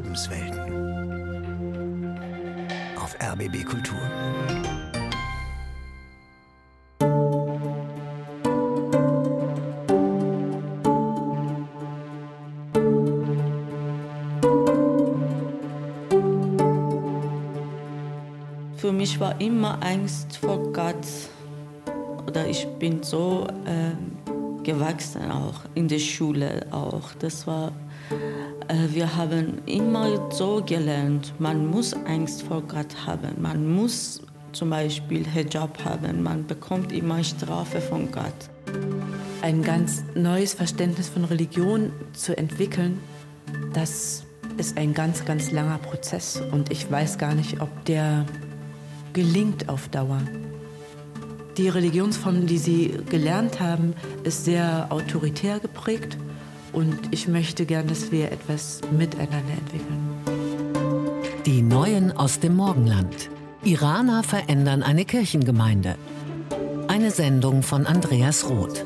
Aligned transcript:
Lebenswelten. 0.00 0.58
Auf 2.96 3.14
RBB 3.20 3.64
Kultur. 3.66 3.98
Für 18.78 18.92
mich 18.92 19.20
war 19.20 19.38
immer 19.38 19.82
Angst 19.82 20.38
vor 20.38 20.72
Gott. 20.72 20.96
Oder 22.26 22.46
ich 22.46 22.66
bin 22.78 23.02
so 23.02 23.46
äh, 23.66 23.92
gewachsen 24.62 25.30
auch, 25.30 25.60
in 25.74 25.88
der 25.88 25.98
Schule 25.98 26.66
auch. 26.70 27.12
Das 27.18 27.46
war, 27.46 27.72
wir 28.90 29.16
haben 29.16 29.58
immer 29.66 30.30
so 30.30 30.62
gelernt, 30.64 31.34
man 31.38 31.66
muss 31.66 31.92
Angst 31.92 32.42
vor 32.42 32.62
Gott 32.62 33.06
haben. 33.06 33.40
Man 33.40 33.72
muss 33.72 34.22
zum 34.52 34.70
Beispiel 34.70 35.26
Hijab 35.26 35.84
haben. 35.84 36.22
Man 36.22 36.46
bekommt 36.46 36.92
immer 36.92 37.22
Strafe 37.24 37.80
von 37.80 38.10
Gott. 38.12 38.50
Ein 39.42 39.62
ganz 39.62 40.04
neues 40.14 40.54
Verständnis 40.54 41.08
von 41.08 41.24
Religion 41.24 41.90
zu 42.12 42.36
entwickeln, 42.36 43.00
das 43.72 44.24
ist 44.56 44.76
ein 44.76 44.94
ganz, 44.94 45.24
ganz 45.24 45.50
langer 45.50 45.78
Prozess. 45.78 46.42
Und 46.52 46.70
ich 46.70 46.90
weiß 46.90 47.18
gar 47.18 47.34
nicht, 47.34 47.60
ob 47.60 47.84
der 47.86 48.26
gelingt 49.12 49.68
auf 49.68 49.88
Dauer. 49.88 50.20
Die 51.56 51.68
Religionsform, 51.68 52.46
die 52.46 52.58
Sie 52.58 52.94
gelernt 53.08 53.58
haben, 53.58 53.94
ist 54.22 54.44
sehr 54.44 54.86
autoritär 54.90 55.58
geprägt 55.58 56.16
und 56.72 56.98
ich 57.10 57.28
möchte 57.28 57.66
gern, 57.66 57.88
dass 57.88 58.12
wir 58.12 58.30
etwas 58.30 58.80
miteinander 58.90 59.52
entwickeln. 59.52 60.10
Die 61.46 61.62
Neuen 61.62 62.12
aus 62.12 62.40
dem 62.40 62.56
Morgenland. 62.56 63.30
Iraner 63.62 64.22
verändern 64.22 64.82
eine 64.82 65.04
Kirchengemeinde. 65.04 65.96
Eine 66.88 67.10
Sendung 67.10 67.62
von 67.62 67.86
Andreas 67.86 68.48
Roth. 68.48 68.84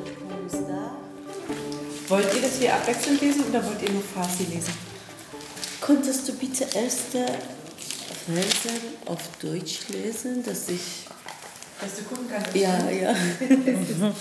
Wollt 2.08 2.34
ihr, 2.34 2.42
dass 2.42 2.60
wir 2.60 2.74
abwechselnd 2.74 3.20
lesen 3.20 3.44
oder 3.48 3.64
wollt 3.64 3.82
ihr 3.82 3.90
nur 3.90 4.02
Farsi 4.02 4.44
lesen? 4.44 4.74
Könntest 5.80 6.28
du 6.28 6.34
bitte 6.34 6.64
erste 6.74 7.27
Verse 8.27 8.70
auf 9.06 9.20
Deutsch 9.40 9.80
lesen, 9.88 10.44
dass 10.44 10.68
ich. 10.68 11.06
Dass 11.80 11.96
du 11.96 12.02
gucken 12.05 12.27
kannst. 12.30 12.55
Ja, 12.55 12.90
ja. 12.90 13.14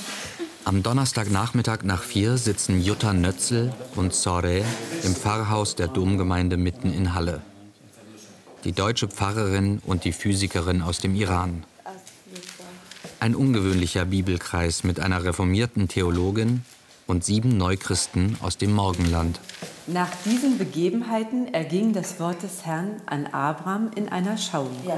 Am 0.74 0.82
Donnerstagnachmittag 0.82 1.84
nach 1.84 2.02
vier 2.02 2.36
sitzen 2.36 2.82
Jutta 2.82 3.14
Nötzel 3.14 3.72
und 3.96 4.12
Sore 4.12 4.66
im 5.04 5.14
Pfarrhaus 5.14 5.76
der 5.76 5.88
Domgemeinde 5.88 6.58
mitten 6.58 6.92
in 6.92 7.14
Halle. 7.14 7.44
Die 8.64 8.72
deutsche 8.72 9.08
Pfarrerin 9.08 9.84
und 9.86 10.04
die 10.04 10.14
Physikerin 10.14 10.82
aus 10.82 10.98
dem 10.98 11.14
Iran. 11.14 11.64
Ein 13.20 13.36
ungewöhnlicher 13.36 14.06
Bibelkreis 14.06 14.84
mit 14.84 15.00
einer 15.00 15.24
reformierten 15.24 15.90
Theologin 15.90 16.66
und 17.06 17.24
sieben 17.24 17.56
Neuchristen 17.56 18.38
aus 18.42 18.58
dem 18.58 18.74
Morgenland. 18.74 19.40
Nach 19.86 20.10
diesen 20.26 20.58
Begebenheiten 20.58 21.54
erging 21.54 21.94
das 21.94 22.20
Wort 22.20 22.42
des 22.42 22.66
Herrn 22.66 23.00
an 23.06 23.28
Abraham 23.28 23.92
in 23.96 24.10
einer 24.10 24.40
Schauung. 24.40 24.76
Ja. 24.88 24.98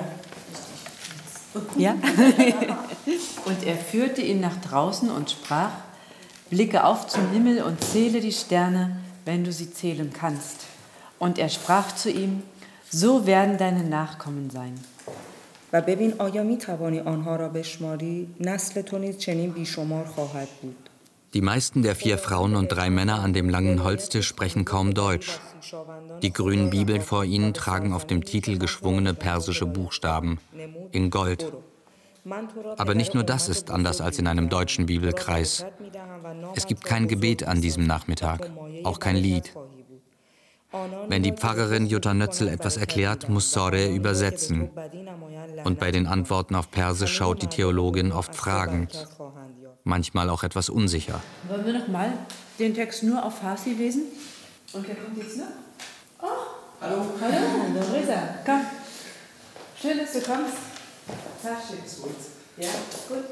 Ja? 1.77 1.93
und 3.45 3.65
er 3.65 3.77
führte 3.77 4.23
ihn 4.23 4.41
nach 4.41 4.57
draußen 4.61 5.11
und 5.11 5.31
sprach, 5.31 5.73
blicke 6.51 6.85
auf 6.85 7.07
zum 7.07 7.31
Himmel 7.31 7.63
und 7.63 7.83
zähle 7.83 8.21
die 8.21 8.33
Sterne, 8.33 8.97
wenn 9.25 9.45
du 9.45 9.53
sie 9.53 9.73
zählen 9.73 10.13
kannst. 10.13 10.67
Und 11.19 11.39
er 11.39 11.49
sprach 11.49 11.93
zu 11.95 12.11
ihm, 12.11 12.43
so 12.91 13.27
werden 13.27 13.59
deine 13.59 13.85
Nachkommen 13.85 14.51
sein. 14.51 14.75
و 15.73 15.81
ببین 15.81 16.15
آیا 16.19 16.43
می 16.43 16.57
توانی 16.57 17.01
آنها 17.01 17.37
را 17.37 17.49
بشماری 17.49 18.29
نسل 18.41 18.83
تو 18.83 18.99
نیز 18.99 19.19
چنین 19.19 19.51
بیشمار 19.51 20.05
خواهد 20.05 20.49
بود 20.63 20.91
die 21.36 21.42
meisten 21.42 21.82
der 21.82 21.96
vier 21.96 22.18
Frauen 22.18 22.56
und 22.56 22.70
drei 22.70 22.90
Männer 22.90 23.22
an 23.22 23.34
dem 23.34 23.50
langen 23.50 23.84
Holztisch 23.84 24.26
sprechen 24.26 24.64
kaum 24.64 24.94
Deutsch. 24.94 25.38
Die 26.22 26.32
grünen 26.32 26.70
Bibeln 26.70 27.02
vor 27.02 27.26
ihnen 27.26 27.54
tragen 27.54 27.92
auf 27.92 28.08
dem 28.08 28.24
Titel 28.24 28.58
geschwungene 28.58 29.14
persische 29.14 29.66
Buchstaben 29.66 30.40
in 30.94 31.10
Gold. 31.10 31.52
Aber 32.78 32.96
nicht 32.96 33.14
nur 33.14 33.26
das 33.26 33.50
ist 33.50 33.70
anders 33.70 34.00
als 34.00 34.18
in 34.18 34.28
einem 34.28 34.48
deutschen 34.48 34.86
Bibelkreis. 34.86 35.66
Es 36.56 36.68
gibt 36.68 36.86
kein 36.86 37.10
Gebet 37.10 37.46
an 37.46 37.60
diesem 37.60 37.86
Nachmittag, 37.86 38.50
auch 38.86 39.00
kein 39.02 39.18
Lied. 39.18 39.54
Wenn 41.08 41.24
die 41.24 41.34
Pfarrerin 41.34 41.88
Jutta 41.88 42.14
Nötzel 42.14 42.48
etwas 42.48 42.78
erklärt, 42.78 43.30
muss 43.30 43.52
Sore 43.52 43.94
übersetzen. 43.94 44.70
Und 45.64 45.80
bei 45.80 45.92
den 45.92 46.08
Antworten 46.08 46.56
auf 46.56 46.72
Persisch 46.72 47.14
schaut 47.14 47.42
die 47.42 47.48
Theologin 47.48 48.12
oft 48.12 48.36
fragend, 48.36 49.08
manchmal 49.86 50.30
auch 50.30 50.44
etwas 50.44 50.70
unsicher. 50.70 51.22
Wollen 51.48 51.66
wir 51.66 51.80
noch 51.80 51.88
mal 51.88 52.12
den 52.60 52.74
Text 52.74 53.04
nur 53.04 53.24
auf 53.24 53.40
Farsi 53.40 53.72
lesen? 53.72 54.04
Und 54.74 54.86
wer 54.88 54.96
kommt 54.96 55.18
jetzt 55.18 55.38
noch? 55.38 55.46
Oh, 56.22 56.28
hallo. 56.82 57.06
Hallo, 57.22 57.34
hallo. 57.34 58.20
Komm. 58.46 58.62
Schön, 59.82 59.98
dass 60.00 60.14
du 60.14 60.20
kommst. 60.20 60.58
Sag 61.42 61.58
schön. 61.68 61.80
Ja, 62.58 62.70
gut. 63.08 63.26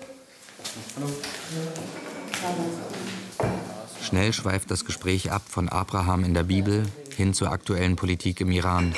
Schnell 4.01 4.33
schweift 4.33 4.69
das 4.69 4.85
Gespräch 4.85 5.31
ab 5.31 5.43
von 5.47 5.69
Abraham 5.69 6.23
in 6.23 6.33
der 6.33 6.43
Bibel 6.43 6.85
hin 7.15 7.33
zur 7.33 7.51
aktuellen 7.51 7.95
Politik 7.95 8.41
im 8.41 8.51
Iran, 8.51 8.93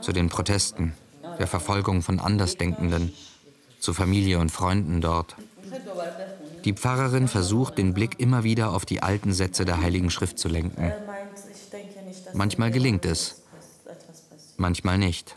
zu 0.00 0.12
den 0.12 0.28
Protesten, 0.28 0.92
der 1.38 1.46
Verfolgung 1.46 2.02
von 2.02 2.20
Andersdenkenden, 2.20 3.12
zu 3.80 3.94
Familie 3.94 4.38
und 4.38 4.50
Freunden 4.50 5.00
dort. 5.00 5.36
Die 6.64 6.72
Pfarrerin 6.72 7.28
versucht, 7.28 7.78
den 7.78 7.94
Blick 7.94 8.20
immer 8.20 8.44
wieder 8.44 8.72
auf 8.72 8.84
die 8.84 9.02
alten 9.02 9.32
Sätze 9.32 9.64
der 9.64 9.80
Heiligen 9.80 10.10
Schrift 10.10 10.38
zu 10.38 10.48
lenken. 10.48 10.92
Manchmal 12.32 12.70
gelingt 12.70 13.04
es, 13.04 13.42
manchmal 14.56 14.98
nicht. 14.98 15.34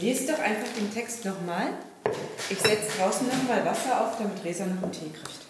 Lest 0.00 0.28
doch 0.28 0.38
einfach 0.38 0.68
den 0.76 0.92
Text 0.92 1.24
nochmal. 1.24 1.68
Ich 2.50 2.58
setze 2.58 2.98
draußen 2.98 3.26
nochmal 3.26 3.64
Wasser 3.64 4.00
auf, 4.00 4.18
damit 4.18 4.42
Resa 4.44 4.64
noch 4.64 4.82
einen 4.82 4.92
Tee 4.92 5.10
kriegt. 5.10 5.46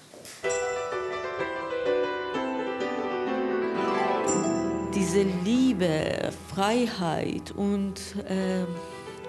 Diese 4.95 5.23
Liebe, 5.45 6.31
Freiheit 6.53 7.53
und 7.53 8.01
äh, 8.29 8.65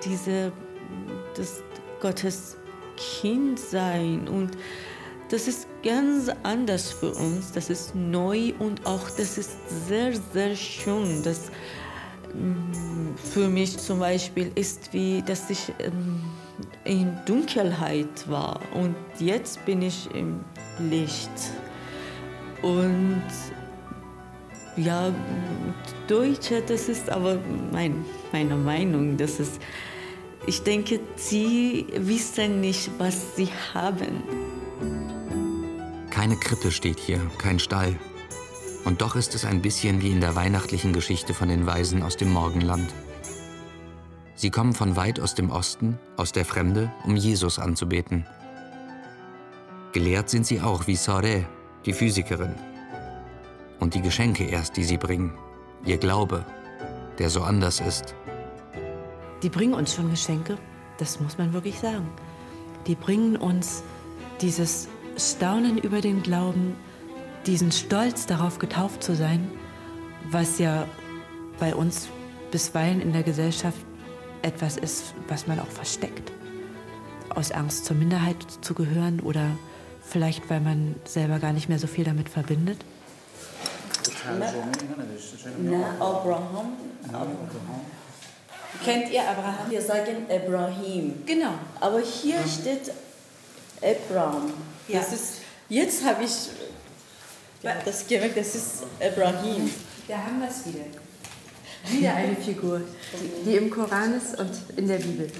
diese 0.04 0.52
das 1.36 1.64
Gottes 2.02 2.58
Kind 2.98 3.60
sein 3.60 4.28
und 4.28 4.52
das 5.30 5.48
ist 5.48 5.68
ganz 5.84 6.30
anders 6.44 6.92
für 6.92 7.12
uns. 7.12 7.52
Das 7.52 7.70
ist 7.70 7.96
neu 7.96 8.54
und 8.60 8.86
auch 8.86 9.10
das 9.12 9.38
ist 9.38 9.58
sehr, 9.88 10.14
sehr 10.34 10.56
schön. 10.56 11.22
Das 11.24 11.52
mm, 12.34 13.16
für 13.16 13.48
mich 13.48 13.78
zum 13.78 14.00
Beispiel 14.00 14.52
ist 14.56 14.92
wie, 14.92 15.22
dass 15.22 15.50
ich 15.50 15.72
ähm, 15.80 16.22
in 16.84 17.16
Dunkelheit 17.26 18.28
war 18.28 18.60
und 18.74 18.96
jetzt 19.20 19.64
bin 19.66 19.82
ich 19.82 20.10
im 20.16 20.44
Licht. 20.80 21.30
Und 22.62 23.24
ja, 24.76 25.14
Deutsche, 26.08 26.62
das 26.68 26.90
ist 26.90 27.10
aber 27.10 27.38
mein, 27.72 28.04
meine 28.32 28.56
Meinung, 28.56 29.16
das 29.16 29.40
ist, 29.40 29.62
ich 30.50 30.64
denke, 30.64 31.00
sie 31.16 31.86
wissen 31.96 32.60
nicht, 32.60 32.90
was 32.98 33.36
sie 33.36 33.50
haben. 33.76 34.24
Keine 36.10 36.38
Krippe 36.38 36.72
steht 36.72 37.00
hier, 37.00 37.20
kein 37.38 37.60
Stall. 37.60 37.96
Und 38.84 39.02
doch 39.02 39.16
ist 39.16 39.36
es 39.36 39.46
ein 39.46 39.62
bisschen 39.62 40.02
wie 40.02 40.10
in 40.10 40.22
der 40.22 40.36
weihnachtlichen 40.36 40.92
Geschichte 40.92 41.36
von 41.36 41.50
den 41.50 41.68
Weisen 41.68 42.02
aus 42.02 42.18
dem 42.18 42.34
Morgenland. 42.34 42.92
Sie 44.34 44.50
kommen 44.50 44.74
von 44.74 44.96
weit 44.96 45.20
aus 45.20 45.36
dem 45.36 45.52
Osten, 45.52 46.00
aus 46.18 46.32
der 46.32 46.46
Fremde, 46.46 46.92
um 47.04 47.16
Jesus 47.16 47.60
anzubeten. 47.60 48.26
Gelehrt 49.92 50.32
sind 50.32 50.48
sie 50.48 50.62
auch 50.62 50.88
wie 50.88 50.96
Sore, 50.96 51.46
die 51.86 51.94
Physikerin. 51.94 52.56
Und 53.80 53.94
die 53.94 54.02
Geschenke 54.02 54.46
erst, 54.46 54.78
die 54.78 54.84
sie 54.84 54.98
bringen, 54.98 55.32
ihr 55.86 56.00
Glaube, 56.00 56.44
der 57.20 57.30
so 57.30 57.44
anders 57.44 57.82
ist. 57.82 58.16
Die 59.42 59.50
bringen 59.50 59.74
uns 59.74 59.94
schon 59.94 60.10
Geschenke, 60.10 60.58
das 60.98 61.20
muss 61.20 61.38
man 61.38 61.54
wirklich 61.54 61.80
sagen. 61.80 62.10
Die 62.88 62.96
bringen 62.96 63.38
uns 63.38 63.84
dieses 64.42 64.90
Staunen 65.18 65.78
über 65.78 66.02
den 66.02 66.24
Glauben, 66.24 66.76
diesen 67.46 67.72
Stolz 67.72 68.26
darauf 68.26 68.60
getauft 68.60 69.04
zu 69.04 69.16
sein, 69.16 69.50
was 70.30 70.60
ja 70.60 70.86
bei 71.60 71.74
uns 71.74 72.10
bisweilen 72.52 73.02
in 73.02 73.14
der 73.14 73.24
Gesellschaft 73.24 73.78
etwas 74.42 74.78
ist, 74.78 75.14
was 75.28 75.48
man 75.48 75.60
auch 75.60 75.68
versteckt. 75.68 76.32
Aus 77.30 77.52
Angst 77.52 77.86
zur 77.86 77.96
Minderheit 77.96 78.38
zu 78.62 78.74
gehören 78.74 79.20
oder 79.20 79.46
vielleicht 80.02 80.50
weil 80.50 80.62
man 80.62 80.96
selber 81.06 81.40
gar 81.40 81.54
nicht 81.54 81.70
mehr 81.70 81.80
so 81.80 81.88
viel 81.88 82.04
damit 82.04 82.30
verbindet. 82.30 82.80
Ne, 85.62 85.86
Abraham. 86.00 86.78
Kennt 88.84 89.12
ihr 89.12 89.28
Abraham? 89.28 89.70
Wir 89.70 89.82
sagen 89.82 90.26
Ibrahim. 90.30 91.24
Genau. 91.26 91.54
Aber 91.80 92.00
hier 92.00 92.40
steht 92.48 92.92
Abraham. 93.82 94.54
Ja. 94.88 95.00
Das 95.00 95.14
ist, 95.14 95.34
jetzt 95.68 96.04
habe 96.06 96.24
ich 96.24 96.32
ja, 97.62 97.76
das 97.84 98.08
gemerkt, 98.08 98.38
das 98.38 98.56
ist 98.56 98.84
Ibrahim. 99.00 99.70
Da 100.08 100.18
haben 100.18 100.40
wir 100.40 100.48
es 100.48 100.66
wieder. 100.66 100.86
Wieder 101.88 102.16
eine 102.16 102.36
Figur, 102.36 102.82
die, 103.46 103.56
im 103.56 103.70
Koran 103.70 104.14
ist 104.14 104.38
und 104.40 104.52
in 104.76 104.88
der 104.88 104.98
Bibel. 104.98 105.32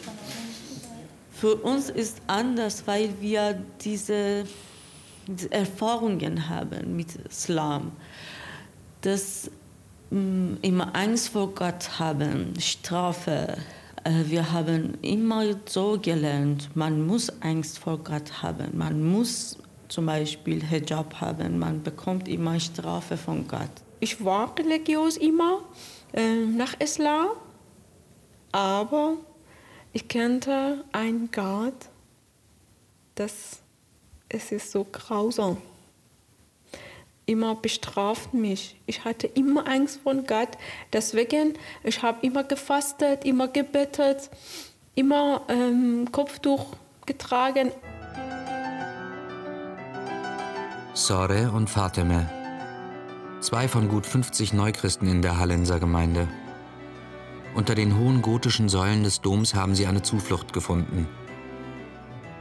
Für 1.34 1.56
uns 1.56 1.90
ist 1.90 2.18
anders, 2.28 2.84
weil 2.86 3.10
wir 3.20 3.62
diese, 3.82 4.46
Erfahrungen 5.50 6.50
haben 6.50 6.96
mit 6.96 7.16
Islam, 7.16 7.92
dass 9.02 9.46
mh, 9.46 9.52
immer 10.12 10.96
Angst 10.96 11.30
vor 11.30 11.54
Gott 11.54 12.00
haben, 12.00 12.54
Strafe. 12.60 13.58
Äh, 14.04 14.24
wir 14.26 14.52
haben 14.52 14.98
immer 15.02 15.44
so 15.66 16.00
gelernt, 16.02 16.70
man 16.76 17.06
muss 17.06 17.30
Angst 17.42 17.80
vor 17.80 17.98
Gott 18.00 18.42
haben, 18.42 18.78
man 18.78 19.04
muss 19.04 19.58
zum 19.88 20.06
Beispiel 20.06 20.64
Hijab 20.64 21.22
haben, 21.22 21.60
man 21.60 21.84
bekommt 21.84 22.28
immer 22.28 22.60
Strafe 22.60 23.18
von 23.18 23.48
Gott. 23.48 23.70
Ich 24.00 24.24
war 24.24 24.58
religiös 24.58 25.18
immer 25.18 25.60
äh, 26.14 26.46
nach 26.46 26.74
Islam, 26.80 27.30
aber 28.52 29.18
ich 29.94 30.08
kannte 30.08 30.84
einen 30.92 31.30
Gott, 31.32 31.90
das 33.16 33.60
ist 34.30 34.72
so 34.72 34.86
grausam. 34.92 35.58
Immer 37.30 37.54
bestraft 37.54 38.34
mich. 38.34 38.76
Ich 38.88 39.06
hatte 39.06 39.28
immer 39.28 39.68
Angst 39.68 40.00
vor 40.02 40.16
Gott. 40.16 40.50
Deswegen, 40.92 41.54
ich 41.84 42.02
habe 42.02 42.26
immer 42.26 42.44
gefastet, 42.44 43.24
immer 43.24 43.48
gebetet, 43.48 44.32
immer 44.96 45.44
ähm, 45.48 46.08
Kopftuch 46.12 46.74
getragen. 47.06 47.72
Sore 50.96 51.52
und 51.52 51.70
Fateme. 51.70 52.28
Zwei 53.42 53.68
von 53.68 53.90
gut 53.90 54.08
50 54.08 54.54
Neuchristen 54.54 55.08
in 55.08 55.22
der 55.22 55.38
Hallenser 55.38 55.80
Gemeinde. 55.80 56.28
Unter 57.54 57.76
den 57.76 57.96
hohen 57.96 58.24
gotischen 58.24 58.70
Säulen 58.70 59.04
des 59.04 59.22
Doms 59.22 59.54
haben 59.54 59.76
sie 59.76 59.86
eine 59.86 60.02
Zuflucht 60.02 60.52
gefunden. 60.52 61.08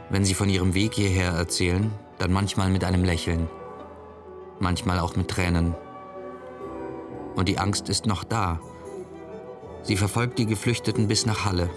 Wenn 0.09 0.25
sie 0.25 0.33
von 0.33 0.49
ihrem 0.49 0.73
Weg 0.73 0.95
hierher 0.95 1.33
erzählen, 1.33 1.91
dann 2.17 2.33
manchmal 2.33 2.71
mit 2.71 2.83
einem 2.83 3.03
Lächeln, 3.03 3.47
manchmal 4.61 4.99
auch 4.99 5.15
mit 5.15 5.29
Tränen. 5.29 5.75
Und 7.35 7.47
die 7.47 7.57
Angst 7.57 7.89
ist 7.89 8.05
noch 8.05 8.23
da. 8.23 8.59
Sie 9.83 9.97
verfolgt 9.97 10.39
die 10.39 10.45
Geflüchteten 10.45 11.07
bis 11.07 11.25
nach 11.25 11.45
Halle. 11.45 11.69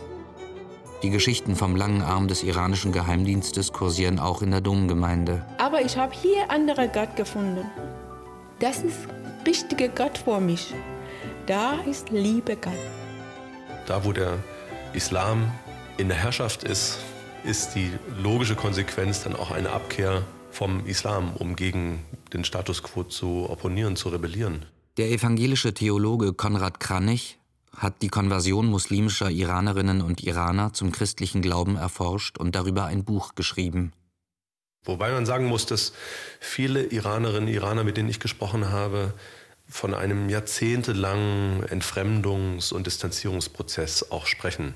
Die 1.03 1.11
Geschichten 1.11 1.57
vom 1.57 1.75
langen 1.75 2.03
Arm 2.03 2.29
des 2.29 2.43
iranischen 2.43 2.93
Geheimdienstes 2.93 3.73
kursieren 3.73 4.19
auch 4.19 4.43
in 4.43 4.51
der 4.51 4.61
Domgemeinde. 4.61 5.45
Aber 5.59 5.83
ich 5.83 5.97
habe 5.97 6.15
hier 6.15 6.51
andere 6.51 6.89
Gott 6.89 7.17
gefunden. 7.17 7.69
Das 8.61 8.79
ist 8.83 8.99
richtige 9.47 9.89
Gott 9.89 10.19
für 10.19 10.41
mich. 10.41 10.73
Da 11.47 11.75
ist 11.91 12.11
Liebe 12.11 12.57
Gott. 12.57 12.73
Da, 13.87 14.05
wo 14.05 14.13
der 14.13 14.39
Islam 14.93 15.51
in 15.97 16.09
der 16.09 16.17
Herrschaft 16.17 16.63
ist, 16.63 16.99
ist 17.45 17.75
die 17.75 17.91
logische 18.23 18.55
Konsequenz 18.55 19.25
dann 19.25 19.35
auch 19.35 19.51
eine 19.51 19.71
Abkehr 19.71 20.23
vom 20.53 20.87
Islam, 20.87 21.33
um 21.37 21.57
gegen 21.57 22.05
den 22.33 22.45
Status 22.45 22.83
quo 22.83 23.05
zu 23.05 23.49
opponieren, 23.49 23.97
zu 23.97 24.09
rebellieren. 24.09 24.67
Der 24.97 25.11
evangelische 25.11 25.75
Theologe 25.75 26.33
Konrad 26.33 26.81
Kranich 26.81 27.39
hat 27.77 28.03
die 28.03 28.09
Konversion 28.09 28.67
muslimischer 28.67 29.31
Iranerinnen 29.31 30.03
und 30.03 30.23
Iraner 30.23 30.73
zum 30.73 30.93
christlichen 30.93 31.41
Glauben 31.41 31.77
erforscht 31.77 32.39
und 32.39 32.55
darüber 32.55 32.85
ein 32.85 33.05
Buch 33.05 33.35
geschrieben. 33.35 33.93
Wobei 34.85 35.13
man 35.13 35.27
sagen 35.27 35.47
muss, 35.47 35.65
dass 35.65 35.93
viele 36.41 36.85
Iranerinnen 36.85 37.49
und 37.49 37.55
Iraner, 37.55 37.85
mit 37.85 37.97
denen 37.97 38.09
ich 38.09 38.21
gesprochen 38.21 38.71
habe, 38.71 39.15
von 39.69 39.95
einem 39.95 40.29
jahrzehntelangen 40.29 41.65
Entfremdungs- 41.65 42.73
und 42.75 42.87
Distanzierungsprozess 42.87 44.11
auch 44.11 44.27
sprechen 44.27 44.75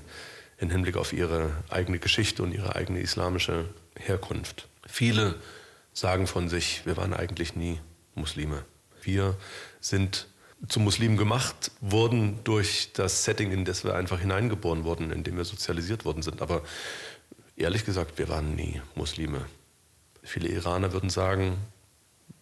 im 0.57 0.71
Hinblick 0.71 0.97
auf 0.97 1.13
ihre 1.13 1.51
eigene 1.69 1.99
Geschichte 1.99 2.41
und 2.41 2.51
ihre 2.51 2.75
eigene 2.75 2.99
islamische 2.99 3.65
Herkunft. 3.95 4.67
Viele 4.87 5.35
sagen 5.97 6.27
von 6.27 6.47
sich, 6.47 6.85
wir 6.85 6.95
waren 6.95 7.11
eigentlich 7.11 7.55
nie 7.55 7.79
Muslime. 8.13 8.63
Wir 9.01 9.35
sind 9.81 10.27
zu 10.67 10.79
Muslimen 10.79 11.17
gemacht 11.17 11.71
worden 11.81 12.39
durch 12.43 12.91
das 12.93 13.23
Setting, 13.23 13.51
in 13.51 13.65
das 13.65 13.83
wir 13.83 13.95
einfach 13.95 14.19
hineingeboren 14.19 14.83
wurden, 14.83 15.11
in 15.11 15.23
dem 15.23 15.37
wir 15.37 15.45
sozialisiert 15.45 16.05
worden 16.05 16.21
sind. 16.21 16.43
Aber 16.43 16.61
ehrlich 17.55 17.83
gesagt, 17.83 18.19
wir 18.19 18.29
waren 18.29 18.55
nie 18.55 18.79
Muslime. 18.93 19.45
Viele 20.21 20.49
Iraner 20.49 20.93
würden 20.93 21.09
sagen, 21.09 21.57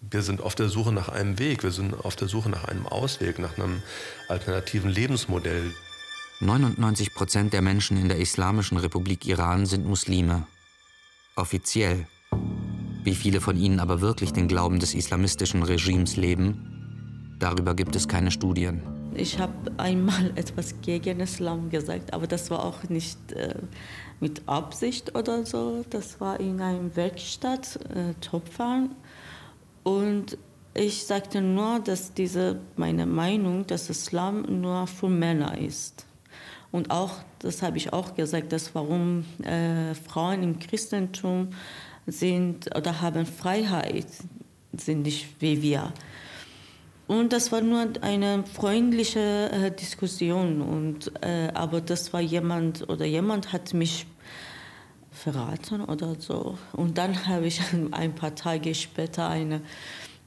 wir 0.01 0.21
sind 0.21 0.41
auf 0.41 0.55
der 0.55 0.67
Suche 0.67 0.91
nach 0.91 1.07
einem 1.07 1.39
Weg, 1.39 1.63
wir 1.63 1.71
sind 1.71 1.93
auf 1.93 2.17
der 2.17 2.27
Suche 2.27 2.49
nach 2.49 2.65
einem 2.65 2.85
Ausweg, 2.85 3.39
nach 3.39 3.57
einem 3.57 3.81
alternativen 4.27 4.89
Lebensmodell. 4.89 5.71
99 6.41 7.13
Prozent 7.13 7.53
der 7.53 7.61
Menschen 7.61 7.95
in 7.95 8.09
der 8.09 8.19
Islamischen 8.19 8.77
Republik 8.77 9.25
Iran 9.25 9.65
sind 9.65 9.85
Muslime. 9.85 10.45
Offiziell. 11.37 12.05
Wie 13.05 13.13
viele 13.13 13.39
von 13.39 13.55
ihnen 13.55 13.79
aber 13.79 14.01
wirklich 14.01 14.33
den 14.33 14.47
Glauben 14.47 14.79
des 14.79 14.95
islamistischen 14.95 15.61
Regimes 15.61 16.15
leben, 16.15 17.37
darüber 17.37 17.75
gibt 17.75 17.95
es 17.95 18.07
keine 18.07 18.31
Studien. 18.31 18.81
Ich 19.13 19.37
habe 19.37 19.53
einmal 19.77 20.31
etwas 20.35 20.81
gegen 20.81 21.19
Islam 21.19 21.69
gesagt, 21.69 22.15
aber 22.15 22.25
das 22.25 22.49
war 22.49 22.65
auch 22.65 22.81
nicht 22.89 23.31
äh, 23.33 23.53
mit 24.19 24.41
Absicht 24.47 25.15
oder 25.15 25.45
so. 25.45 25.85
Das 25.91 26.19
war 26.19 26.39
in 26.39 26.59
einer 26.59 26.95
Werkstatt, 26.95 27.79
äh, 27.93 28.15
Topfern. 28.21 28.95
Und 29.83 30.39
ich 30.73 31.05
sagte 31.05 31.41
nur, 31.41 31.81
dass 31.81 32.11
diese 32.15 32.59
meine 32.75 33.05
Meinung, 33.05 33.67
dass 33.67 33.91
Islam 33.91 34.61
nur 34.61 34.87
für 34.87 35.09
Männer 35.09 35.59
ist. 35.59 36.07
Und 36.71 36.89
auch, 36.89 37.19
das 37.37 37.61
habe 37.61 37.77
ich 37.77 37.93
auch 37.93 38.15
gesagt, 38.15 38.51
dass 38.51 38.73
warum 38.73 39.25
äh, 39.43 39.93
Frauen 39.93 40.41
im 40.41 40.57
Christentum 40.57 41.49
sind 42.07 42.75
oder 42.75 43.01
haben 43.01 43.25
Freiheit, 43.25 44.07
sind 44.77 45.03
nicht 45.03 45.27
wie 45.39 45.61
wir. 45.61 45.93
Und 47.07 47.33
das 47.33 47.51
war 47.51 47.61
nur 47.61 47.87
eine 48.01 48.43
freundliche 48.51 49.51
äh, 49.51 49.71
Diskussion. 49.71 50.61
Und, 50.61 51.11
äh, 51.21 51.49
aber 51.53 51.81
das 51.81 52.13
war 52.13 52.21
jemand 52.21 52.89
oder 52.89 53.05
jemand 53.05 53.53
hat 53.53 53.73
mich 53.73 54.07
verraten 55.11 55.81
oder 55.81 56.15
so. 56.19 56.57
Und 56.73 56.97
dann 56.97 57.27
habe 57.27 57.47
ich 57.47 57.61
ein 57.91 58.15
paar 58.15 58.35
Tage 58.35 58.73
später 58.73 59.29
eine, 59.29 59.61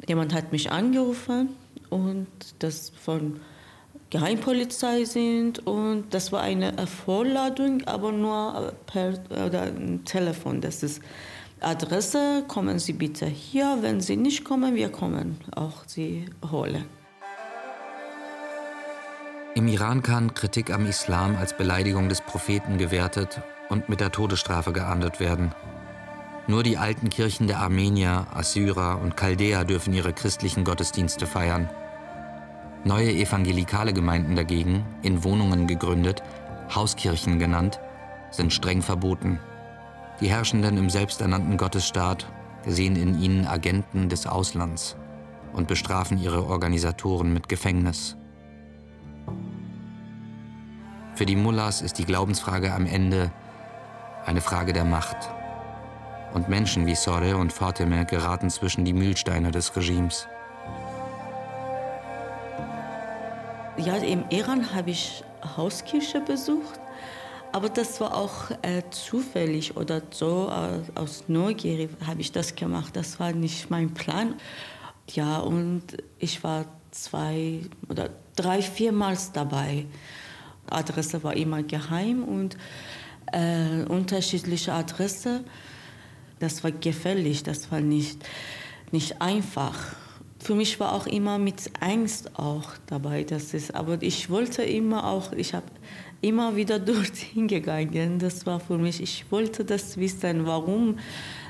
jemand 0.07 0.33
hat 0.33 0.53
mich 0.53 0.71
angerufen 0.71 1.51
und 1.91 2.27
das 2.61 2.91
von 2.91 3.41
Geheimpolizei 4.11 5.05
sind 5.05 5.67
und 5.67 6.15
das 6.15 6.33
war 6.33 6.41
eine 6.41 6.87
Vorladung, 6.87 7.83
aber 7.85 8.11
nur 8.11 8.73
per 8.87 9.15
oder 9.29 9.71
Telefon. 10.07 10.63
Das 10.63 10.83
ist 10.83 11.03
Adresse, 11.61 12.45
kommen 12.47 12.79
Sie 12.79 12.93
bitte 12.93 13.27
hier. 13.27 13.79
Wenn 13.81 14.01
Sie 14.01 14.17
nicht 14.17 14.45
kommen, 14.45 14.75
wir 14.75 14.91
kommen 14.91 15.39
auch 15.55 15.85
Sie 15.87 16.27
holen. 16.51 16.85
Im 19.55 19.67
Iran 19.67 20.03
kann 20.03 20.35
Kritik 20.35 20.73
am 20.73 20.87
Islam 20.87 21.37
als 21.37 21.57
Beleidigung 21.57 22.09
des 22.09 22.21
Propheten 22.21 22.79
gewertet 22.79 23.41
und 23.69 23.89
mit 23.89 24.01
der 24.01 24.13
Todesstrafe 24.13 24.73
geahndet 24.73 25.19
werden. 25.19 25.53
Nur 26.47 26.63
die 26.63 26.79
alten 26.79 27.11
Kirchen 27.11 27.49
der 27.49 27.59
Armenier, 27.59 28.27
Assyrer 28.33 29.01
und 29.03 29.17
Chaldäer 29.17 29.65
dürfen 29.65 29.93
ihre 29.93 30.13
christlichen 30.13 30.65
Gottesdienste 30.65 31.27
feiern. 31.27 31.69
Neue 32.85 33.11
evangelikale 33.11 33.93
Gemeinden 33.93 34.37
dagegen, 34.37 34.87
in 35.03 35.25
Wohnungen 35.25 35.67
gegründet, 35.67 36.23
Hauskirchen 36.73 37.39
genannt, 37.39 37.81
sind 38.31 38.53
streng 38.53 38.81
verboten. 38.81 39.41
Die 40.21 40.31
Herrschenden 40.31 40.77
im 40.77 40.91
selbsternannten 40.91 41.57
Gottesstaat 41.57 42.27
sehen 42.67 42.97
in 42.97 43.21
ihnen 43.23 43.47
Agenten 43.47 44.09
des 44.09 44.27
Auslands 44.27 44.97
und 45.53 45.69
bestrafen 45.69 46.19
ihre 46.19 46.47
Organisatoren 46.47 47.33
mit 47.33 47.49
Gefängnis. 47.49 48.17
Für 51.15 51.25
die 51.25 51.37
Mullahs 51.37 51.83
ist 51.83 51.99
die 51.99 52.05
Glaubensfrage 52.05 52.73
am 52.73 52.87
Ende 52.87 53.31
eine 54.25 54.41
Frage 54.41 54.73
der 54.73 54.85
Macht. 54.85 55.17
Und 56.35 56.49
Menschen 56.49 56.87
wie 56.87 56.95
Sore 56.95 57.37
und 57.37 57.53
Fatime 57.53 58.05
geraten 58.05 58.51
zwischen 58.51 58.85
die 58.85 58.93
Mühlsteine 58.93 59.51
des 59.51 59.75
Regimes. 59.75 60.29
Ja, 63.77 63.97
im 63.97 64.25
Iran 64.31 64.75
habe 64.75 64.91
ich 64.91 65.25
Hauskirche 65.57 66.21
besucht, 66.21 66.81
aber 67.53 67.69
das 67.69 68.01
war 68.01 68.17
auch 68.17 68.51
äh, 68.63 68.83
zufällig 68.91 69.77
oder 69.77 70.03
so 70.11 70.51
äh, 70.51 70.99
aus 70.99 71.25
Neugier 71.29 71.89
habe 72.07 72.21
ich 72.21 72.33
das 72.33 72.55
gemacht. 72.55 72.97
Das 72.97 73.19
war 73.21 73.33
nicht 73.33 73.71
mein 73.71 73.95
Plan. 73.95 74.35
Ja, 75.11 75.39
und 75.39 75.83
ich 76.19 76.45
war 76.45 76.67
zwei 76.91 77.61
oder 77.89 78.11
drei, 78.37 78.63
viermals 78.63 79.33
dabei. 79.33 79.87
Adresse 80.71 81.23
war 81.25 81.35
immer 81.35 81.63
geheim 81.63 82.25
und 82.25 82.57
äh, 83.33 83.85
unterschiedliche 83.89 84.73
Adresse. 84.73 85.45
Das 86.39 86.63
war 86.63 86.71
gefährlich, 86.71 87.43
das 87.43 87.71
war 87.73 87.81
nicht, 87.81 88.25
nicht 88.93 89.21
einfach. 89.21 89.97
Für 90.39 90.55
mich 90.55 90.79
war 90.79 90.93
auch 90.93 91.07
immer 91.07 91.39
mit 91.39 91.71
Angst 91.81 92.39
auch 92.39 92.73
dabei, 92.87 93.25
das 93.25 93.55
ist. 93.55 93.75
Aber 93.75 94.01
ich 94.03 94.31
wollte 94.31 94.63
immer 94.63 95.07
auch, 95.09 95.33
ich 95.33 95.55
habe 95.55 95.67
immer 96.21 96.57
wieder 96.57 96.79
dorthin 96.79 97.49
gegangen. 97.49 98.19
Das 98.19 98.47
war 98.47 98.61
für 98.61 98.79
mich, 98.79 99.03
ich 99.03 99.27
wollte 99.31 99.65
das 99.65 99.97
wissen, 99.97 100.47
warum 100.47 100.99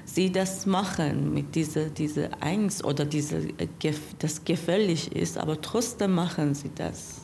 sie 0.04 0.32
das 0.32 0.66
machen 0.66 1.34
mit 1.34 1.54
dieser, 1.54 1.87
dieser 1.90 2.30
Angst 2.42 2.84
oder 2.84 3.04
diese, 3.04 3.38
äh, 3.58 3.92
das 4.18 4.44
gefährlich 4.44 5.12
ist, 5.14 5.38
aber 5.38 5.60
trotzdem 5.60 6.12
machen 6.12 6.54
sie 6.54 6.70
das. 6.75 7.22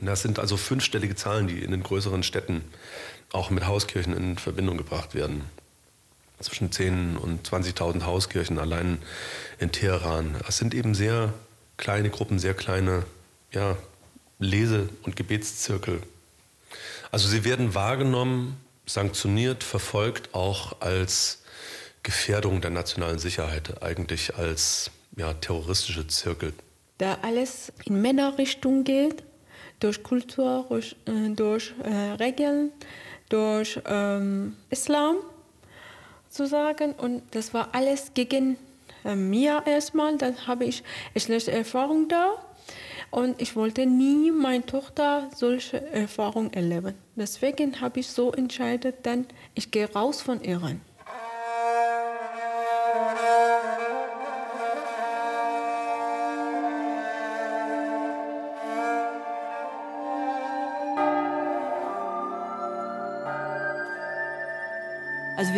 Das 0.00 0.22
sind 0.22 0.38
also 0.38 0.56
fünfstellige 0.56 1.14
Zahlen, 1.14 1.46
die 1.46 1.58
in 1.58 1.72
den 1.72 1.82
größeren 1.82 2.22
Städten 2.22 2.62
auch 3.32 3.50
mit 3.50 3.66
Hauskirchen 3.66 4.16
in 4.16 4.38
Verbindung 4.38 4.76
gebracht 4.78 5.14
werden. 5.14 5.42
Zwischen 6.40 6.70
10.000 6.70 7.18
und 7.18 7.46
20.000 7.46 8.04
Hauskirchen 8.04 8.58
allein 8.58 8.98
in 9.58 9.72
Teheran. 9.72 10.36
Es 10.48 10.56
sind 10.56 10.74
eben 10.74 10.94
sehr 10.94 11.34
kleine 11.76 12.08
Gruppen, 12.08 12.38
sehr 12.38 12.54
kleine 12.54 13.04
ja, 13.52 13.76
Lese- 14.38 14.88
und 15.02 15.16
Gebetszirkel. 15.16 16.00
Also 17.10 17.28
sie 17.28 17.44
werden 17.44 17.74
wahrgenommen, 17.74 18.56
sanktioniert, 18.86 19.64
verfolgt 19.64 20.34
auch 20.34 20.80
als 20.80 21.42
Gefährdung 22.02 22.60
der 22.60 22.70
nationalen 22.70 23.18
Sicherheit, 23.18 23.82
eigentlich 23.82 24.36
als 24.36 24.90
ja, 25.16 25.34
terroristische 25.34 26.06
Zirkel. 26.06 26.52
Da 26.98 27.18
alles 27.22 27.72
in 27.84 28.00
Männerrichtung 28.00 28.84
geht, 28.84 29.22
durch 29.80 30.02
Kultur, 30.02 30.66
durch, 30.68 30.96
äh, 31.06 31.30
durch 31.30 31.72
äh, 31.82 32.12
Regeln, 32.22 32.72
durch 33.28 33.80
ähm, 33.86 34.56
Islam 34.68 35.16
zu 36.28 36.46
sagen. 36.46 36.92
Und 36.92 37.22
das 37.32 37.54
war 37.54 37.70
alles 37.72 38.12
gegen 38.14 38.56
äh, 39.04 39.14
mir 39.14 39.62
erstmal. 39.66 40.16
Dann 40.18 40.46
habe 40.46 40.64
ich 40.66 40.82
schlechte 41.16 41.52
Erfahrung 41.52 42.08
da. 42.08 42.34
Und 43.10 43.40
ich 43.42 43.56
wollte 43.56 43.86
nie 43.86 44.30
meine 44.30 44.64
Tochter 44.64 45.28
solche 45.34 45.84
Erfahrungen 45.90 46.52
erleben. 46.52 46.94
Deswegen 47.16 47.80
habe 47.80 48.00
ich 48.00 48.08
so 48.08 48.32
entschieden, 48.32 48.92
dann 49.02 49.26
ich 49.54 49.70
gehe 49.70 49.90
raus 49.92 50.22
von 50.22 50.40
Iran. 50.42 50.80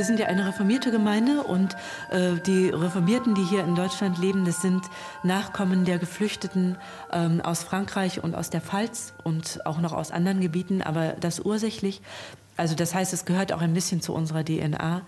Wir 0.02 0.06
sind 0.06 0.18
ja 0.18 0.26
eine 0.26 0.48
reformierte 0.48 0.90
Gemeinde 0.90 1.44
und 1.44 1.76
äh, 2.10 2.32
die 2.44 2.70
Reformierten, 2.70 3.36
die 3.36 3.44
hier 3.44 3.62
in 3.62 3.76
Deutschland 3.76 4.18
leben, 4.18 4.44
das 4.44 4.60
sind 4.60 4.82
Nachkommen 5.22 5.84
der 5.84 5.98
Geflüchteten 5.98 6.76
ähm, 7.12 7.40
aus 7.40 7.62
Frankreich 7.62 8.20
und 8.20 8.34
aus 8.34 8.50
der 8.50 8.60
Pfalz 8.60 9.14
und 9.22 9.64
auch 9.64 9.78
noch 9.78 9.92
aus 9.92 10.10
anderen 10.10 10.40
Gebieten, 10.40 10.82
aber 10.82 11.12
das 11.20 11.38
ursächlich. 11.38 12.00
Also 12.56 12.74
das 12.74 12.96
heißt, 12.96 13.12
es 13.12 13.26
gehört 13.26 13.52
auch 13.52 13.60
ein 13.60 13.74
bisschen 13.74 14.00
zu 14.00 14.12
unserer 14.12 14.44
DNA, 14.44 15.02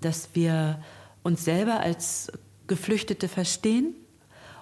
dass 0.00 0.30
wir 0.32 0.82
uns 1.22 1.44
selber 1.44 1.78
als 1.78 2.32
Geflüchtete 2.66 3.28
verstehen 3.28 3.94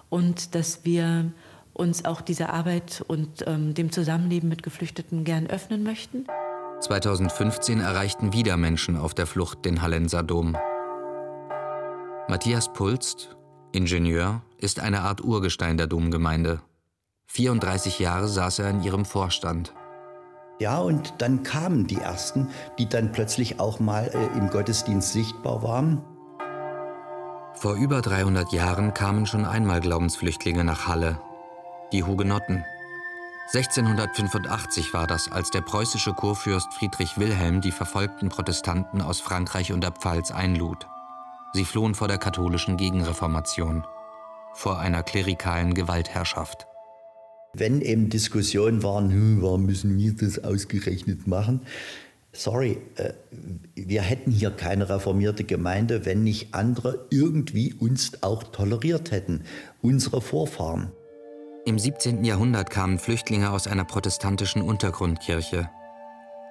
und 0.09 0.53
dass 0.53 0.85
wir 0.85 1.31
uns 1.73 2.05
auch 2.05 2.21
dieser 2.21 2.53
Arbeit 2.53 3.03
und 3.07 3.43
ähm, 3.47 3.73
dem 3.73 3.91
Zusammenleben 3.91 4.49
mit 4.49 4.61
Geflüchteten 4.61 5.23
gern 5.23 5.47
öffnen 5.47 5.81
möchten. 5.81 6.27
2015 6.79 7.81
erreichten 7.81 8.31
wieder 8.31 8.55
Menschen 8.55 8.95
auf 8.95 9.13
der 9.13 9.27
Flucht 9.27 9.65
den 9.65 9.81
Hallenser 9.81 10.23
Dom. 10.23 10.55
Matthias 12.29 12.71
Pulst, 12.71 13.35
Ingenieur, 13.71 14.41
ist 14.57 14.79
eine 14.79 15.01
Art 15.01 15.21
Urgestein 15.21 15.77
der 15.77 15.87
Domgemeinde. 15.87 16.61
34 17.27 17.99
Jahre 17.99 18.27
saß 18.27 18.59
er 18.59 18.69
in 18.69 18.81
ihrem 18.81 19.03
Vorstand. 19.03 19.73
Ja, 20.59 20.79
und 20.79 21.13
dann 21.19 21.43
kamen 21.43 21.87
die 21.87 21.99
ersten, 21.99 22.49
die 22.77 22.87
dann 22.87 23.11
plötzlich 23.11 23.59
auch 23.59 23.79
mal 23.79 24.07
äh, 24.13 24.37
im 24.37 24.49
Gottesdienst 24.49 25.13
sichtbar 25.13 25.63
waren. 25.63 26.01
Vor 27.53 27.75
über 27.75 28.01
300 28.01 28.51
Jahren 28.51 28.93
kamen 28.93 29.25
schon 29.25 29.45
einmal 29.45 29.81
Glaubensflüchtlinge 29.81 30.63
nach 30.63 30.87
Halle, 30.87 31.19
die 31.91 32.03
Hugenotten. 32.03 32.63
1685 33.51 34.93
war 34.93 35.07
das, 35.07 35.31
als 35.31 35.49
der 35.49 35.61
preußische 35.61 36.13
Kurfürst 36.13 36.71
Friedrich 36.75 37.17
Wilhelm 37.17 37.61
die 37.61 37.71
verfolgten 37.71 38.29
Protestanten 38.29 39.01
aus 39.01 39.21
Frankreich 39.21 39.73
und 39.73 39.81
der 39.81 39.91
Pfalz 39.91 40.29
einlud. 40.29 40.85
Sie 41.53 41.65
flohen 41.65 41.95
vor 41.95 42.07
der 42.07 42.19
katholischen 42.19 42.77
Gegenreformation, 42.77 43.83
vor 44.53 44.77
einer 44.77 45.01
klerikalen 45.01 45.73
Gewaltherrschaft. 45.73 46.67
Wenn 47.53 47.81
eben 47.81 48.11
Diskussionen 48.11 48.83
waren, 48.83 49.09
hm, 49.09 49.41
warum 49.41 49.65
müssen 49.65 49.97
wir 49.97 50.13
das 50.13 50.43
ausgerechnet 50.43 51.25
machen? 51.25 51.61
Sorry, 52.31 52.77
äh, 52.97 53.13
wir 53.73 54.03
hätten 54.03 54.29
hier 54.29 54.51
keine 54.51 54.89
reformierte 54.89 55.43
Gemeinde, 55.43 56.05
wenn 56.05 56.23
nicht 56.23 56.53
andere 56.53 57.07
irgendwie 57.09 57.73
uns 57.73 58.21
auch 58.21 58.43
toleriert 58.43 59.09
hätten, 59.09 59.41
unsere 59.81 60.21
Vorfahren. 60.21 60.91
Im 61.65 61.77
17. 61.77 62.23
Jahrhundert 62.23 62.69
kamen 62.69 62.99
Flüchtlinge 62.99 63.51
aus 63.51 63.67
einer 63.67 63.83
protestantischen 63.83 64.61
Untergrundkirche. 64.61 65.69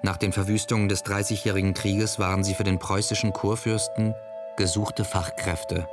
Nach 0.02 0.16
den 0.16 0.32
Verwüstungen 0.32 0.88
des 0.88 1.02
Dreißigjährigen 1.02 1.74
Krieges 1.74 2.18
waren 2.18 2.44
sie 2.44 2.54
für 2.54 2.64
den 2.64 2.78
preußischen 2.78 3.32
Kurfürsten 3.32 4.14
gesuchte 4.56 5.04
Fachkräfte. 5.04 5.88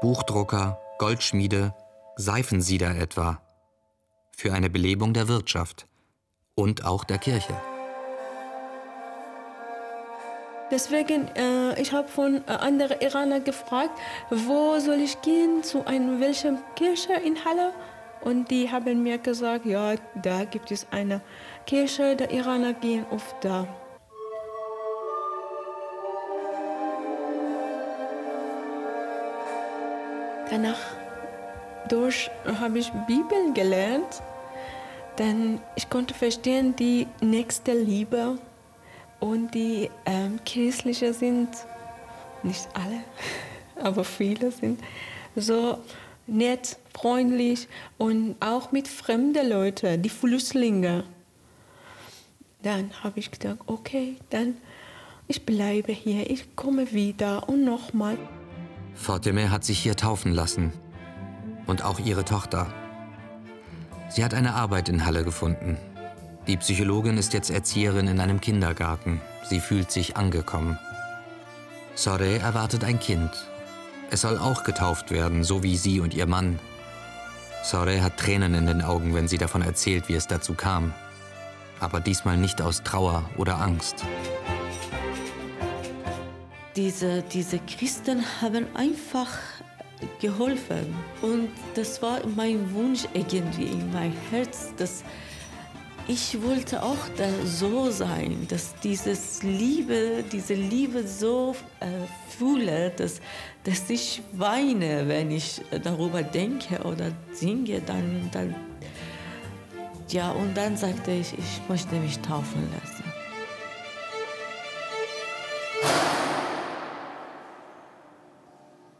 Buchdrucker, 0.00 0.80
Goldschmiede, 0.98 1.74
Seifensieder 2.16 2.96
etwa. 2.96 3.40
Für 4.36 4.52
eine 4.52 4.68
Belebung 4.68 5.14
der 5.14 5.28
Wirtschaft 5.28 5.86
und 6.54 6.84
auch 6.84 7.04
der 7.04 7.18
Kirche. 7.18 7.54
Deswegen, 10.70 11.28
äh, 11.36 11.80
ich 11.80 11.92
habe 11.92 12.08
von 12.08 12.42
äh, 12.48 12.50
anderen 12.50 13.00
Iranern 13.00 13.44
gefragt, 13.44 13.96
wo 14.30 14.78
soll 14.80 15.00
ich 15.00 15.20
gehen, 15.22 15.62
zu 15.62 15.86
einer 15.86 16.18
welchen 16.20 16.58
Kirche 16.74 17.12
in 17.12 17.44
Halle? 17.44 17.72
Und 18.24 18.50
die 18.50 18.70
haben 18.70 19.02
mir 19.02 19.18
gesagt, 19.18 19.66
ja, 19.66 19.94
da 20.14 20.44
gibt 20.44 20.70
es 20.70 20.86
eine 20.90 21.20
Kirche, 21.66 22.16
der 22.16 22.30
Iraner 22.30 22.72
gehen 22.72 23.04
oft 23.10 23.36
da. 23.42 23.66
Danach 30.50 30.78
durch 31.88 32.30
habe 32.46 32.78
ich 32.78 32.90
Bibel 33.06 33.52
gelernt, 33.52 34.22
denn 35.18 35.60
ich 35.76 35.90
konnte 35.90 36.14
verstehen, 36.14 36.74
die 36.76 37.06
nächste 37.20 37.72
Liebe 37.72 38.38
und 39.20 39.54
die 39.54 39.90
ähm, 40.06 40.40
christliche 40.46 41.12
sind, 41.12 41.48
nicht 42.42 42.68
alle, 42.72 43.00
aber 43.86 44.04
viele 44.04 44.50
sind 44.50 44.80
so 45.36 45.78
nett, 46.26 46.76
freundlich 46.92 47.68
und 47.98 48.36
auch 48.40 48.72
mit 48.72 48.88
fremden 48.88 49.48
Leuten, 49.48 50.02
die 50.02 50.08
Flüchtlinge. 50.08 51.04
Dann 52.62 52.90
habe 53.02 53.20
ich 53.20 53.30
gedacht, 53.30 53.58
okay, 53.66 54.16
dann 54.30 54.56
ich 55.26 55.46
bleibe 55.46 55.92
hier, 55.92 56.30
ich 56.30 56.54
komme 56.54 56.92
wieder 56.92 57.48
und 57.48 57.64
nochmal. 57.64 58.18
Fatime 58.94 59.50
hat 59.50 59.64
sich 59.64 59.78
hier 59.78 59.96
taufen 59.96 60.32
lassen. 60.34 60.72
Und 61.66 61.82
auch 61.82 61.98
ihre 61.98 62.26
Tochter. 62.26 62.72
Sie 64.10 64.22
hat 64.22 64.34
eine 64.34 64.54
Arbeit 64.54 64.90
in 64.90 65.06
Halle 65.06 65.24
gefunden. 65.24 65.78
Die 66.46 66.58
Psychologin 66.58 67.16
ist 67.16 67.32
jetzt 67.32 67.48
Erzieherin 67.48 68.06
in 68.06 68.20
einem 68.20 68.40
Kindergarten. 68.40 69.22
Sie 69.48 69.60
fühlt 69.60 69.90
sich 69.90 70.18
angekommen. 70.18 70.78
Sore 71.94 72.38
erwartet 72.38 72.84
ein 72.84 73.00
Kind, 73.00 73.30
es 74.14 74.20
soll 74.20 74.38
auch 74.38 74.62
getauft 74.62 75.10
werden, 75.10 75.42
so 75.42 75.64
wie 75.64 75.76
sie 75.76 75.98
und 75.98 76.14
ihr 76.14 76.26
Mann. 76.26 76.60
Sore 77.64 78.00
hat 78.00 78.16
Tränen 78.16 78.54
in 78.54 78.66
den 78.66 78.80
Augen, 78.80 79.12
wenn 79.12 79.26
sie 79.26 79.38
davon 79.38 79.60
erzählt, 79.60 80.08
wie 80.08 80.14
es 80.14 80.28
dazu 80.28 80.54
kam. 80.54 80.94
Aber 81.80 81.98
diesmal 81.98 82.36
nicht 82.36 82.62
aus 82.62 82.84
Trauer 82.84 83.28
oder 83.36 83.60
Angst. 83.60 84.04
Diese, 86.76 87.22
diese 87.22 87.58
Christen 87.58 88.24
haben 88.40 88.66
einfach 88.74 89.30
geholfen. 90.20 90.94
Und 91.20 91.48
das 91.74 92.00
war 92.00 92.20
mein 92.36 92.72
Wunsch 92.72 93.06
irgendwie 93.14 93.66
in 93.66 93.92
mein 93.92 94.12
Herz, 94.30 94.72
dass 94.76 95.02
ich 96.06 96.42
wollte 96.42 96.82
auch 96.82 96.98
so 97.44 97.90
sein, 97.90 98.46
dass 98.48 98.74
dieses 98.82 99.42
Liebe, 99.42 100.24
diese 100.30 100.54
Liebe 100.54 101.06
so 101.06 101.56
äh, 101.80 101.86
fühle, 102.28 102.90
dass, 102.90 103.20
dass 103.64 103.88
ich 103.88 104.22
weine, 104.32 105.08
wenn 105.08 105.30
ich 105.30 105.62
darüber 105.82 106.22
denke 106.22 106.82
oder 106.82 107.10
singe, 107.32 107.80
dann, 107.80 108.28
dann 108.32 108.54
ja, 110.10 110.30
und 110.30 110.54
dann 110.56 110.76
sagte 110.76 111.10
ich, 111.10 111.32
ich 111.32 111.60
möchte 111.68 111.96
mich 111.96 112.18
taufen 112.18 112.68
lassen. 112.72 113.04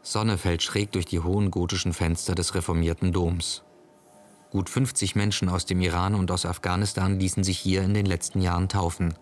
Sonne 0.01 0.37
fällt 0.37 0.63
schräg 0.63 0.91
durch 0.93 1.05
die 1.05 1.19
hohen 1.19 1.51
gotischen 1.51 1.93
Fenster 1.93 2.35
des 2.35 2.55
reformierten 2.55 3.11
Doms. 3.11 3.63
Gut 4.55 4.69
50 4.69 5.17
Menschen 5.17 5.49
aus 5.49 5.65
dem 5.65 5.81
Iran 5.81 6.15
und 6.15 6.31
aus 6.31 6.45
Afghanistan 6.45 7.19
ließen 7.19 7.43
sich 7.43 7.59
hier 7.59 7.81
in 7.81 7.93
den 7.93 8.05
letzten 8.05 8.39
Jahren 8.39 8.69
taufen. 8.69 9.13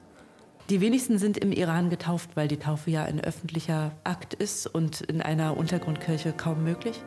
Die 0.70 0.80
wenigsten 0.80 1.18
sind 1.18 1.40
im 1.40 1.52
Iran 1.52 1.90
getauft, 1.90 2.30
weil 2.36 2.48
die 2.48 2.58
Taufe 2.58 2.92
ja 2.92 3.06
ein 3.06 3.20
öffentlicher 3.20 3.94
Akt 4.04 4.36
ist 4.36 4.68
und 4.68 5.02
in 5.02 5.24
einer 5.24 5.58
Untergrundkirche 5.58 6.34
kaum 6.34 6.64
möglich. 6.64 7.02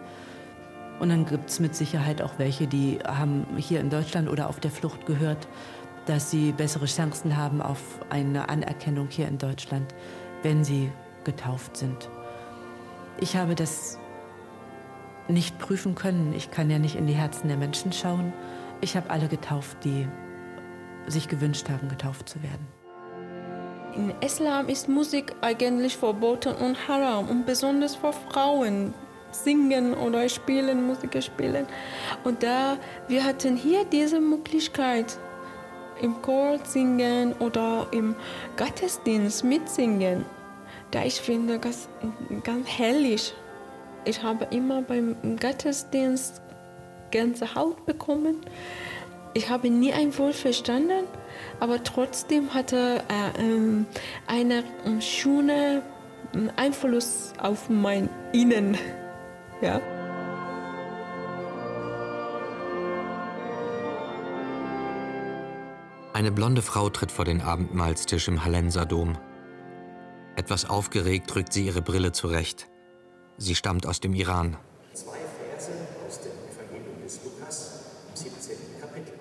Und 0.99 1.11
dann 1.11 1.25
gibt 1.25 1.51
es 1.51 1.61
mit 1.61 1.77
Sicherheit 1.77 2.21
auch 2.21 2.37
welche, 2.37 2.67
die 2.67 2.99
haben 3.07 3.47
hier 3.59 3.79
in 3.79 3.91
Deutschland 3.91 4.29
oder 4.29 4.49
auf 4.49 4.59
der 4.59 4.73
Flucht 4.73 5.07
gehört, 5.07 5.47
dass 6.07 6.29
sie 6.29 6.51
bessere 6.51 6.87
Chancen 6.87 7.37
haben 7.37 7.63
auf 7.63 7.79
eine 8.11 8.49
Anerkennung 8.49 9.07
hier 9.09 9.29
in 9.29 9.39
Deutschland, 9.39 9.95
wenn 10.43 10.65
sie 10.65 10.91
getauft 11.23 11.77
sind. 11.77 12.11
Ich 13.21 13.37
habe 13.37 13.55
das 13.55 14.01
nicht 15.29 15.59
prüfen 15.59 15.95
können. 15.95 16.33
Ich 16.35 16.51
kann 16.51 16.71
ja 16.71 16.79
nicht 16.79 16.97
in 16.97 17.07
die 17.07 17.15
Herzen 17.15 17.49
der 17.49 17.57
Menschen 17.57 17.93
schauen. 17.93 18.33
Ich 18.81 18.97
habe 18.97 19.11
alle 19.11 19.29
getauft, 19.29 19.79
die 19.85 20.07
sich 21.07 21.29
gewünscht 21.29 21.69
haben, 21.69 21.89
getauft 21.89 22.29
zu 22.29 22.43
werden. 22.43 22.67
In 23.95 24.13
Islam 24.21 24.69
ist 24.69 24.89
Musik 24.89 25.35
eigentlich 25.41 25.97
verboten 25.97 26.55
und 26.55 26.89
haram 26.89 27.29
und 27.29 27.47
besonders 27.47 27.97
für 27.97 28.13
Frauen 28.13 28.93
singen 29.33 29.95
oder 29.95 30.29
spielen, 30.29 30.87
Musik 30.87 31.23
spielen. 31.23 31.67
Und 32.25 32.43
da 32.43 32.77
wir 33.09 33.25
hatten 33.25 33.57
hier 33.57 33.85
diese 33.85 34.21
Möglichkeit 34.21 35.19
im 36.01 36.21
Chor 36.23 36.59
singen 36.65 37.33
oder 37.39 37.87
im 37.91 38.15
Gottesdienst 38.57 39.45
mitsingen. 39.45 40.25
Da 40.91 41.03
ich 41.05 41.21
finde 41.21 41.59
das 41.59 41.89
ganz 42.43 42.69
herrlich. 42.69 43.35
Ich 44.07 44.23
habe 44.23 44.47
immer 44.53 44.83
beim 44.83 45.17
Gottesdienst 45.41 46.41
Gänsehaut 47.11 47.85
bekommen. 47.87 48.37
Ich 49.35 49.51
habe 49.51 49.69
nie 49.69 49.93
ein 49.93 50.17
Wort 50.17 50.37
verstanden, 50.37 51.05
aber 51.59 51.83
trotzdem 51.83 52.55
hatte 52.55 53.03
er 53.09 53.35
äh, 53.37 53.85
einen 54.29 54.51
äh, 54.53 55.03
schönen 55.03 55.83
Einfluss 56.55 57.33
auf 57.39 57.69
mein 57.69 58.09
Innen. 58.33 58.79
Ja. 59.63 59.81
Eine 66.13 66.31
blonde 66.31 66.61
Frau 66.61 66.91
tritt 66.91 67.11
vor 67.11 67.25
den 67.25 67.41
Abendmahlstisch 67.41 68.29
im 68.29 68.45
Hallenser 68.45 68.85
Dom. 68.85 69.17
Etwas 70.37 70.69
aufgeregt 70.69 71.35
rückt 71.35 71.55
sie 71.55 71.65
ihre 71.65 71.81
Brille 71.81 72.13
zurecht. 72.13 72.69
Sie 73.39 73.55
stammt 73.55 73.87
aus 73.87 74.01
dem 74.01 74.15
Iran. 74.15 74.57
Zwei 74.95 75.13
Verse 75.13 75.73
aus 76.07 76.21
dem 76.21 76.33
Evangelium 76.33 77.03
des 77.03 77.21
Lukas 77.23 77.85
im 78.09 78.17
17. 78.17 78.57
Kapitel. 78.81 79.15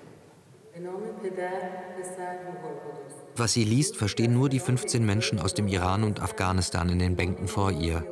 Was 3.36 3.52
sie 3.52 3.64
liest, 3.64 3.96
verstehen 3.96 4.32
nur 4.32 4.48
die 4.48 4.60
15 4.60 5.04
Menschen 5.04 5.38
aus 5.38 5.52
dem 5.52 5.68
Iran 5.68 6.04
und 6.04 6.22
Afghanistan 6.22 6.88
in 6.88 6.98
den 6.98 7.16
Bänken 7.16 7.48
vor 7.48 7.70
ihr. 7.70 8.04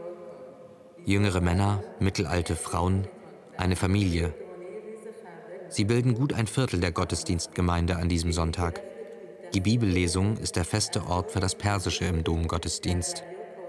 Jüngere 1.06 1.40
Männer, 1.40 1.82
mittelalte 2.00 2.56
Frauen, 2.56 3.08
eine 3.56 3.76
Familie. 3.76 4.34
Sie 5.68 5.84
bilden 5.84 6.14
gut 6.14 6.34
ein 6.34 6.46
Viertel 6.46 6.80
der 6.80 6.92
Gottesdienstgemeinde 6.92 7.96
an 7.96 8.08
diesem 8.08 8.32
Sonntag. 8.32 8.82
Die 9.54 9.60
Bibellesung 9.60 10.36
ist 10.36 10.56
der 10.56 10.64
feste 10.64 11.06
Ort 11.06 11.30
für 11.30 11.40
das 11.40 11.54
Persische 11.54 12.04
im 12.04 12.24
Domgottesdienst. 12.24 13.24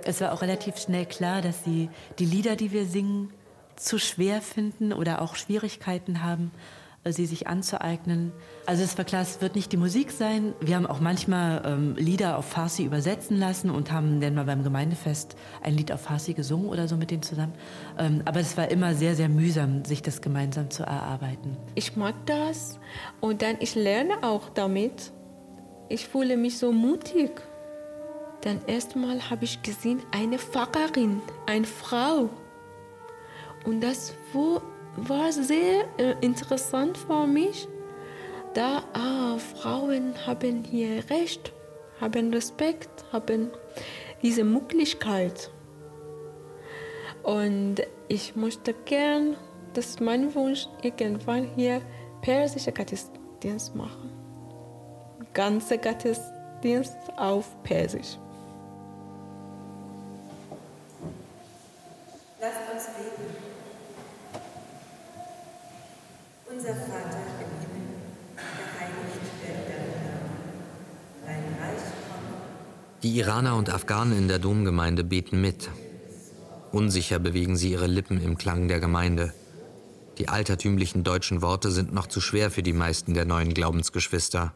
Es 0.05 0.21
war 0.21 0.33
auch 0.33 0.41
relativ 0.41 0.77
schnell 0.77 1.05
klar, 1.05 1.41
dass 1.41 1.63
sie 1.63 1.89
die 2.19 2.25
Lieder, 2.25 2.55
die 2.55 2.71
wir 2.71 2.85
singen, 2.85 3.33
zu 3.75 3.97
schwer 3.97 4.41
finden 4.41 4.93
oder 4.93 5.21
auch 5.21 5.35
Schwierigkeiten 5.35 6.23
haben, 6.23 6.51
äh, 7.03 7.11
sie 7.11 7.25
sich 7.25 7.47
anzueignen. 7.47 8.31
Also 8.67 8.83
es 8.83 8.97
war 8.97 9.03
klar, 9.03 9.23
es 9.23 9.41
wird 9.41 9.55
nicht 9.55 9.71
die 9.71 9.77
Musik 9.77 10.11
sein. 10.11 10.53
Wir 10.61 10.75
haben 10.75 10.85
auch 10.85 10.99
manchmal 10.99 11.61
ähm, 11.65 11.95
Lieder 11.97 12.37
auf 12.37 12.45
Farsi 12.45 12.83
übersetzen 12.83 13.37
lassen 13.37 13.71
und 13.71 13.91
haben 13.91 14.21
dann 14.21 14.35
mal 14.35 14.45
beim 14.45 14.63
Gemeindefest 14.63 15.35
ein 15.63 15.75
Lied 15.75 15.91
auf 15.91 16.01
Farsi 16.01 16.33
gesungen 16.33 16.69
oder 16.69 16.87
so 16.87 16.97
mit 16.97 17.11
denen 17.11 17.23
zusammen. 17.23 17.53
Ähm, 17.97 18.21
aber 18.25 18.39
es 18.39 18.55
war 18.57 18.69
immer 18.69 18.93
sehr, 18.93 19.15
sehr 19.15 19.27
mühsam, 19.27 19.85
sich 19.85 20.03
das 20.03 20.21
gemeinsam 20.21 20.69
zu 20.69 20.83
erarbeiten. 20.83 21.57
Ich 21.73 21.95
mag 21.95 22.13
das 22.27 22.79
und 23.21 23.41
dann 23.41 23.57
ich 23.59 23.75
lerne 23.75 24.23
auch 24.23 24.49
damit. 24.49 25.11
Ich 25.89 26.07
fühle 26.07 26.37
mich 26.37 26.57
so 26.57 26.71
mutig. 26.71 27.41
Dann 28.45 28.61
erstmal 28.67 29.31
habe 29.31 29.43
ich 29.43 29.63
gesehen, 29.63 30.03
eine 30.11 30.37
Pfarrerin, 30.37 31.19
eine 31.47 31.65
Frau. 31.65 32.29
Und 33.65 33.81
das 33.81 34.13
war 34.97 35.31
sehr 35.31 35.85
äh, 35.97 36.13
interessant 36.21 36.95
für 36.95 37.25
mich, 37.25 37.67
da 38.53 38.83
ah, 38.93 39.39
Frauen 39.39 40.13
haben 40.27 40.63
hier 40.63 41.09
Recht, 41.09 41.51
haben 41.99 42.31
Respekt, 42.31 43.03
haben 43.11 43.49
diese 44.21 44.43
Möglichkeit. 44.43 45.49
Und 47.23 47.77
ich 48.07 48.35
möchte 48.35 48.75
gern, 48.85 49.37
dass 49.73 49.99
mein 49.99 50.35
Wunsch 50.35 50.67
irgendwann 50.83 51.49
hier 51.55 51.81
persische 52.21 52.71
Gottesdienst 52.71 53.75
machen. 53.75 54.11
Ganze 55.33 55.79
Gottesdienst 55.79 56.95
auf 57.17 57.61
Persisch. 57.63 58.19
Die 73.05 73.19
Iraner 73.19 73.55
und 73.55 73.69
Afghanen 73.69 74.17
in 74.17 74.27
der 74.27 74.39
Domgemeinde 74.39 75.03
beten 75.03 75.39
mit. 75.39 75.69
Unsicher 76.71 77.19
bewegen 77.19 77.55
sie 77.55 77.69
ihre 77.69 77.85
Lippen 77.85 78.19
im 78.19 78.35
Klang 78.35 78.67
der 78.67 78.79
Gemeinde. 78.79 79.31
Die 80.17 80.27
altertümlichen 80.27 81.03
deutschen 81.03 81.43
Worte 81.43 81.69
sind 81.69 81.93
noch 81.93 82.07
zu 82.07 82.19
schwer 82.19 82.49
für 82.49 82.63
die 82.63 82.73
meisten 82.73 83.13
der 83.13 83.25
neuen 83.25 83.53
Glaubensgeschwister. 83.53 84.55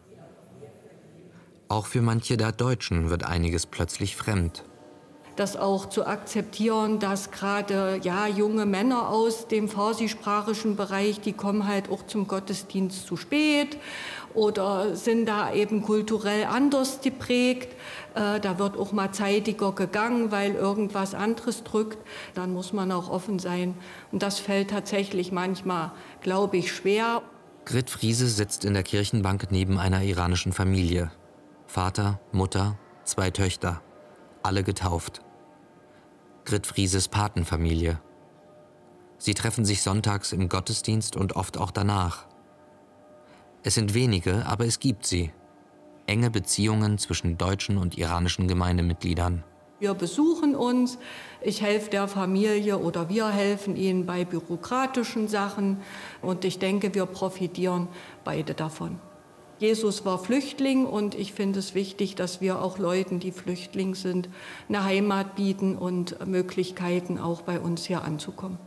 Auch 1.67 1.85
für 1.85 2.01
manche 2.01 2.37
der 2.37 2.51
Deutschen 2.51 3.11
wird 3.11 3.23
einiges 3.23 3.67
plötzlich 3.67 4.15
fremd 4.15 4.63
das 5.39 5.55
auch 5.55 5.87
zu 5.87 6.05
akzeptieren, 6.05 6.99
dass 6.99 7.31
gerade 7.31 7.99
ja, 8.03 8.27
junge 8.27 8.65
Männer 8.65 9.09
aus 9.09 9.47
dem 9.47 9.69
farsi-sprachischen 9.69 10.75
Bereich, 10.75 11.21
die 11.21 11.33
kommen 11.33 11.67
halt 11.67 11.89
auch 11.89 12.05
zum 12.05 12.27
Gottesdienst 12.27 13.07
zu 13.07 13.15
spät 13.15 13.77
oder 14.33 14.95
sind 14.95 15.25
da 15.25 15.53
eben 15.53 15.81
kulturell 15.81 16.45
anders 16.45 17.01
geprägt. 17.01 17.73
Äh, 18.15 18.39
da 18.39 18.59
wird 18.59 18.77
auch 18.77 18.91
mal 18.91 19.11
zeitiger 19.11 19.71
gegangen, 19.71 20.31
weil 20.31 20.55
irgendwas 20.55 21.13
anderes 21.13 21.63
drückt. 21.63 21.97
Dann 22.33 22.53
muss 22.53 22.73
man 22.73 22.91
auch 22.91 23.09
offen 23.09 23.39
sein. 23.39 23.75
Und 24.11 24.21
das 24.21 24.39
fällt 24.39 24.71
tatsächlich 24.71 25.31
manchmal, 25.31 25.91
glaube 26.21 26.57
ich, 26.57 26.71
schwer. 26.71 27.21
Grit 27.65 27.89
Friese 27.89 28.27
sitzt 28.27 28.65
in 28.65 28.73
der 28.73 28.83
Kirchenbank 28.83 29.47
neben 29.51 29.77
einer 29.77 30.03
iranischen 30.03 30.53
Familie. 30.53 31.11
Vater, 31.67 32.19
Mutter, 32.31 32.77
zwei 33.03 33.29
Töchter, 33.31 33.81
alle 34.43 34.63
getauft. 34.63 35.21
Grit 36.49 36.65
Frieses 36.65 37.07
Patenfamilie. 37.07 37.99
Sie 39.19 39.35
treffen 39.35 39.65
sich 39.65 39.83
sonntags 39.83 40.31
im 40.31 40.49
Gottesdienst 40.49 41.15
und 41.15 41.35
oft 41.35 41.59
auch 41.59 41.69
danach. 41.69 42.25
Es 43.61 43.75
sind 43.75 43.93
wenige, 43.93 44.47
aber 44.47 44.65
es 44.65 44.79
gibt 44.79 45.05
sie. 45.05 45.31
Enge 46.07 46.31
Beziehungen 46.31 46.97
zwischen 46.97 47.37
deutschen 47.37 47.77
und 47.77 47.99
iranischen 47.99 48.47
Gemeindemitgliedern. 48.47 49.43
Wir 49.77 49.93
besuchen 49.93 50.55
uns, 50.55 50.97
ich 51.39 51.61
helfe 51.61 51.91
der 51.91 52.07
Familie 52.07 52.79
oder 52.79 53.09
wir 53.09 53.29
helfen 53.29 53.75
ihnen 53.75 54.07
bei 54.07 54.25
bürokratischen 54.25 55.27
Sachen 55.27 55.77
und 56.23 56.45
ich 56.45 56.57
denke, 56.57 56.95
wir 56.95 57.05
profitieren 57.05 57.87
beide 58.23 58.55
davon. 58.55 58.99
Jesus 59.59 60.05
war 60.05 60.17
Flüchtling 60.17 60.85
und 60.85 61.15
ich 61.15 61.33
finde 61.33 61.59
es 61.59 61.75
wichtig, 61.75 62.15
dass 62.15 62.39
wir 62.39 62.61
auch 62.61 62.77
Leuten, 62.77 63.19
die 63.19 63.33
Flüchtling 63.33 63.93
sind, 63.93 64.29
eine 64.69 64.85
Heimat 64.85 65.35
bieten 65.35 65.77
und 65.77 66.25
Möglichkeiten 66.25 67.19
auch 67.19 67.41
bei 67.41 67.59
uns 67.59 67.85
hier 67.85 68.03
anzukommen. 68.03 68.57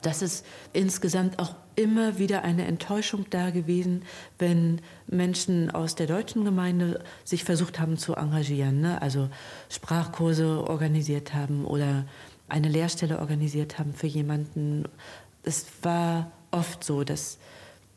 Das 0.00 0.22
ist 0.22 0.46
insgesamt 0.72 1.38
auch 1.38 1.54
immer 1.76 2.18
wieder 2.18 2.42
eine 2.42 2.66
Enttäuschung 2.66 3.26
da 3.28 3.50
gewesen, 3.50 4.02
wenn 4.38 4.80
Menschen 5.06 5.70
aus 5.70 5.94
der 5.94 6.06
deutschen 6.06 6.44
Gemeinde 6.46 7.04
sich 7.22 7.44
versucht 7.44 7.78
haben 7.78 7.98
zu 7.98 8.14
engagieren, 8.14 8.80
ne? 8.80 9.00
also 9.00 9.28
Sprachkurse 9.68 10.66
organisiert 10.66 11.34
haben 11.34 11.66
oder 11.66 12.06
eine 12.48 12.68
Lehrstelle 12.68 13.18
organisiert 13.18 13.78
haben 13.78 13.92
für 13.92 14.06
jemanden. 14.06 14.86
Es 15.44 15.66
war 15.82 16.32
oft 16.50 16.82
so, 16.82 17.04
dass 17.04 17.38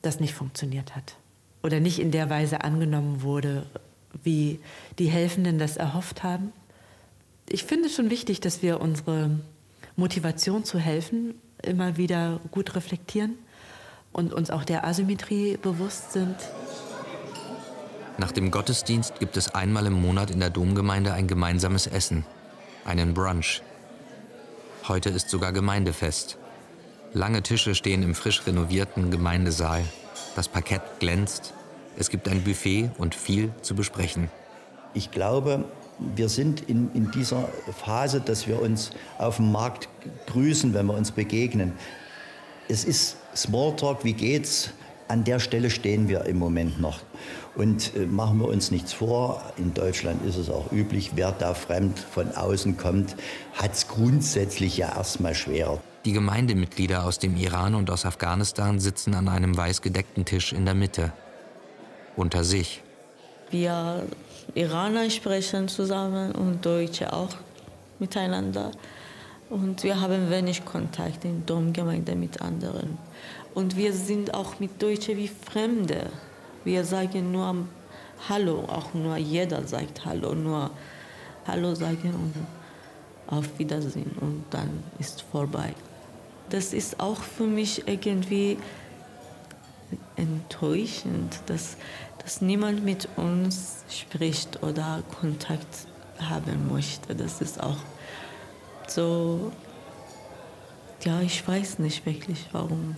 das 0.01 0.19
nicht 0.19 0.34
funktioniert 0.34 0.95
hat 0.95 1.15
oder 1.65 1.80
nicht 1.80 1.99
in 1.99 2.12
der 2.12 2.30
Weise 2.30 2.63
angenommen 2.63 3.23
wurde, 3.23 3.65
wie 4.23 4.60
die 4.99 5.08
Helfenden 5.08 5.58
das 5.58 5.78
erhofft 5.78 6.21
haben. 6.21 6.54
Ich 7.49 7.63
finde 7.63 7.88
es 7.88 7.95
schon 7.95 8.12
wichtig, 8.12 8.39
dass 8.39 8.62
wir 8.62 8.80
unsere 8.82 9.32
Motivation 9.95 10.63
zu 10.63 10.78
helfen 10.78 11.34
immer 11.63 11.97
wieder 11.97 12.39
gut 12.51 12.75
reflektieren 12.75 13.34
und 14.13 14.32
uns 14.32 14.51
auch 14.51 14.63
der 14.63 14.86
Asymmetrie 14.86 15.58
bewusst 15.58 16.13
sind. 16.13 16.36
Nach 18.19 18.32
dem 18.32 18.51
Gottesdienst 18.51 19.19
gibt 19.19 19.36
es 19.36 19.56
einmal 19.56 19.88
im 19.88 19.93
Monat 19.93 20.30
in 20.30 20.39
der 20.39 20.51
Domgemeinde 20.51 21.13
ein 21.13 21.28
gemeinsames 21.28 21.88
Essen, 21.88 22.25
einen 22.86 23.15
Brunch. 23.15 23.63
Heute 24.88 25.10
ist 25.10 25.32
sogar 25.32 25.51
Gemeindefest. 25.51 26.38
Lange 27.13 27.41
Tische 27.41 27.73
stehen 27.73 28.04
im 28.04 28.13
frisch 28.13 28.45
renovierten 28.45 29.10
Gemeindesaal. 29.10 29.84
Das 30.36 30.47
Parkett 30.47 30.82
glänzt. 30.99 31.54
Es 31.97 32.10
gibt 32.10 32.27
ein 32.27 32.43
Buffet 32.43 32.89
und 32.97 33.15
viel 33.15 33.51
zu 33.62 33.75
besprechen. 33.75 34.29
Ich 34.93 35.12
glaube, 35.12 35.65
wir 36.15 36.29
sind 36.29 36.62
in, 36.69 36.91
in 36.93 37.12
dieser 37.12 37.47
Phase, 37.86 38.19
dass 38.19 38.47
wir 38.47 38.62
uns 38.62 38.91
auf 39.17 39.38
dem 39.38 39.51
Markt 39.51 39.88
grüßen, 40.27 40.73
wenn 40.73 40.86
wir 40.88 40.93
uns 40.95 41.12
begegnen. 41.12 41.73
Es 42.67 42.84
ist 42.84 43.17
Smalltalk, 43.36 44.03
wie 44.03 44.13
geht's? 44.13 44.71
An 45.08 45.23
der 45.23 45.39
Stelle 45.39 45.69
stehen 45.69 46.10
wir 46.10 46.25
im 46.25 46.38
Moment 46.39 46.81
noch. 46.81 46.99
Und 47.55 47.95
äh, 47.95 48.05
machen 48.05 48.39
wir 48.39 48.47
uns 48.47 48.71
nichts 48.71 48.91
vor, 48.91 49.41
in 49.55 49.73
Deutschland 49.73 50.25
ist 50.25 50.36
es 50.36 50.49
auch 50.49 50.71
üblich, 50.71 51.12
wer 51.15 51.31
da 51.31 51.53
fremd 51.53 51.99
von 51.99 52.31
außen 52.36 52.75
kommt, 52.75 53.15
hat 53.53 53.73
es 53.73 53.88
grundsätzlich 53.88 54.77
ja 54.77 54.95
erstmal 54.95 55.36
schwer. 55.36 55.79
Die 56.05 56.12
Gemeindemitglieder 56.12 57.05
aus 57.05 57.19
dem 57.19 57.38
Iran 57.38 57.75
und 57.75 57.89
aus 57.89 58.05
Afghanistan 58.05 58.79
sitzen 58.79 59.13
an 59.13 59.27
einem 59.27 59.55
weiß 59.55 59.81
gedeckten 59.81 60.25
Tisch 60.25 60.53
in 60.53 60.65
der 60.65 60.75
Mitte. 60.75 61.13
Unter 62.15 62.43
sich. 62.43 62.82
Wir 63.51 64.06
Iraner 64.54 65.10
sprechen 65.10 65.67
zusammen 65.67 66.32
und 66.32 66.65
Deutsche 66.65 67.12
auch 67.12 67.36
miteinander. 67.99 68.71
Und 69.49 69.84
wir 69.84 69.99
haben 69.99 70.30
wenig 70.30 70.65
Kontakt 70.65 71.25
in 71.25 71.45
Domgemeinde 71.45 72.15
mit 72.15 72.41
anderen. 72.41 72.97
Und 73.54 73.75
wir 73.75 73.93
sind 73.93 74.34
auch 74.34 74.60
mit 74.60 74.82
Deutschen 74.82 75.17
wie 75.17 75.28
Fremde. 75.28 76.10
Wir 76.63 76.84
sagen 76.84 77.32
nur 77.32 77.56
Hallo, 78.28 78.63
auch 78.67 78.93
nur 78.93 79.17
jeder 79.17 79.67
sagt 79.67 80.06
Hallo, 80.06 80.34
nur 80.34 80.71
Hallo 81.45 81.75
sagen 81.75 82.13
und 82.13 82.34
auf 83.28 83.60
Wiedersehen 83.60 84.12
und 84.21 84.45
dann 84.51 84.84
ist 84.99 85.23
vorbei. 85.32 85.73
Das 86.49 86.73
ist 86.73 86.99
auch 86.99 87.17
für 87.17 87.45
mich 87.45 87.88
irgendwie 87.88 88.58
enttäuschend, 90.15 91.39
dass, 91.47 91.77
dass 92.19 92.41
niemand 92.41 92.84
mit 92.84 93.08
uns 93.15 93.84
spricht 93.89 94.63
oder 94.63 95.03
Kontakt 95.19 95.88
haben 96.19 96.71
möchte. 96.71 97.15
Das 97.15 97.41
ist 97.41 97.62
auch 97.62 97.77
so, 98.88 99.51
ja, 101.03 101.21
ich 101.21 101.47
weiß 101.47 101.79
nicht 101.79 102.05
wirklich 102.05 102.47
warum. 102.51 102.95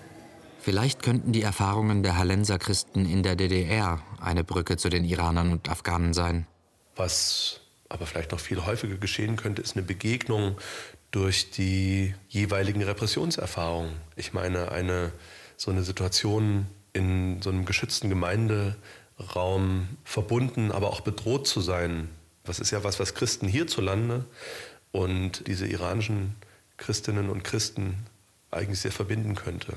Vielleicht 0.60 1.02
könnten 1.02 1.32
die 1.32 1.44
Erfahrungen 1.44 2.04
der 2.04 2.18
Hallenser 2.18 2.60
Christen 2.60 3.06
in 3.06 3.24
der 3.24 3.36
DDR 3.36 4.02
eine 4.20 4.44
Brücke 4.44 4.78
zu 4.78 4.90
den 4.90 5.06
Iranern 5.06 5.52
und 5.52 5.70
Afghanen 5.70 6.14
sein. 6.14 6.46
Was 6.96 7.62
aber 7.90 8.06
vielleicht 8.06 8.32
noch 8.32 8.40
viel 8.40 8.66
häufiger 8.66 8.98
geschehen 8.98 9.38
könnte, 9.38 9.62
ist 9.62 9.78
eine 9.78 9.86
Begegnung 9.86 10.58
durch 11.12 11.52
die 11.52 12.14
jeweiligen 12.28 12.84
Repressionserfahrungen. 12.84 13.94
Ich 14.16 14.34
meine, 14.34 14.72
eine 14.72 15.14
so 15.56 15.72
eine 15.72 15.84
Situation 15.84 16.68
in 16.98 17.42
so 17.42 17.52
einem 17.52 17.66
geschützten 17.66 18.10
Gemeinderaum 18.10 19.88
verbunden, 20.04 20.72
aber 20.72 20.90
auch 20.90 21.02
bedroht 21.02 21.48
zu 21.48 21.62
sein. 21.62 22.10
Das 22.44 22.60
ist 22.60 22.72
ja 22.72 22.84
was, 22.84 23.00
was 23.00 23.14
Christen 23.14 23.48
hierzulande 23.48 24.26
und 24.92 25.48
diese 25.48 25.68
iranischen 25.68 26.36
Christinnen 26.78 27.30
und 27.30 27.44
Christen 27.44 27.98
eigentlich 28.50 28.80
sehr 28.80 28.92
verbinden 28.92 29.36
könnte. 29.36 29.74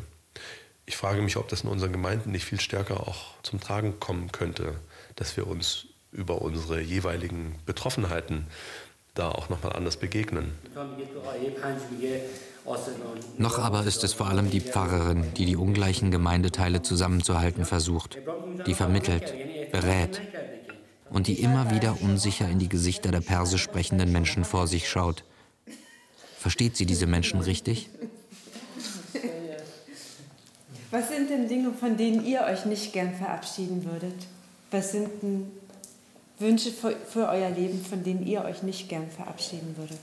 Ich 0.87 0.97
frage 0.97 1.21
mich, 1.21 1.37
ob 1.37 1.49
das 1.49 1.63
in 1.63 1.69
unseren 1.69 1.93
Gemeinden 1.93 2.31
nicht 2.31 2.47
viel 2.47 2.61
stärker 2.61 3.07
auch 3.07 3.35
zum 3.43 3.61
Tragen 3.61 4.01
kommen 4.01 4.33
könnte, 4.33 4.75
dass 5.17 5.37
wir 5.37 5.47
uns 5.47 5.87
über 6.13 6.41
unsere 6.41 6.81
jeweiligen 6.81 7.57
Betroffenheiten 7.67 8.47
da 9.15 9.31
auch 9.31 9.51
nochmal 9.51 9.75
anders 9.75 9.99
begegnen. 9.99 10.53
Noch 13.39 13.59
aber 13.59 13.85
ist 13.85 14.05
es 14.05 14.13
vor 14.13 14.29
allem 14.29 14.51
die 14.51 14.61
Pfarrerin, 14.61 15.33
die 15.35 15.47
die 15.47 15.57
ungleichen 15.57 16.11
Gemeindeteile 16.11 16.83
zusammenzuhalten 16.83 17.65
versucht, 17.65 18.19
die 18.67 18.75
vermittelt, 18.75 19.35
berät 19.73 20.21
und 21.11 21.27
die 21.27 21.41
immer 21.41 21.71
wieder 21.71 22.01
unsicher 22.03 22.49
in 22.49 22.59
die 22.59 22.69
Gesichter 22.69 23.11
der 23.11 23.21
persisch 23.21 23.63
sprechenden 23.63 24.13
Menschen 24.13 24.45
vor 24.45 24.67
sich 24.67 24.89
schaut. 24.89 25.25
Versteht 26.39 26.77
sie 26.77 26.87
diese 26.87 27.07
Menschen 27.07 27.41
richtig? 27.41 27.89
Was 30.91 31.09
sind 31.09 31.31
denn 31.31 31.49
Dinge, 31.49 31.73
von 31.73 31.97
denen 31.97 32.25
ihr 32.25 32.43
euch 32.43 32.65
nicht 32.65 32.93
gern 32.93 33.15
verabschieden 33.15 33.85
würdet? 33.85 34.27
Was 34.71 34.93
sind 34.93 35.09
denn 35.23 35.51
Wünsche 36.39 36.73
für, 36.73 36.97
für 36.97 37.29
euer 37.29 37.51
Leben, 37.51 37.85
von 37.85 38.03
denen 38.03 38.27
ihr 38.27 38.45
euch 38.45 38.63
nicht 38.63 38.89
gern 38.89 39.09
verabschieden 39.11 39.77
würdet? 39.77 40.01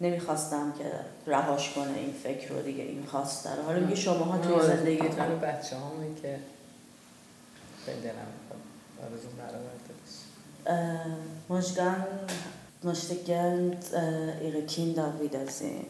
نمی‌خواستم 0.00 0.72
که 0.78 0.84
رهاش 1.26 1.72
کنه 1.72 1.98
این 1.98 2.12
فکر 2.12 2.48
رو 2.48 2.62
دیگه 2.62 2.82
این 2.82 3.06
خواسته 3.06 3.56
رو. 3.56 3.62
حالا 3.62 3.80
میگه 3.80 3.94
شما 3.94 4.24
ها 4.24 4.38
توی 4.38 4.66
زندگی 4.66 5.08
تو 5.08 5.22
من 5.22 5.40
بچه 5.40 5.76
ها 5.76 5.92
که 6.22 6.38
خیلی 7.86 8.00
دلم 8.00 8.14
آرزون 9.02 9.32
برآورده 9.38 9.94
بشه 10.02 10.20
مشگان 11.50 12.04
مشتگل 12.84 13.74
ایره 14.40 14.62
کیندا 14.66 15.02
دار 15.02 15.18
ایگال 15.20 15.46
وان 15.46 15.84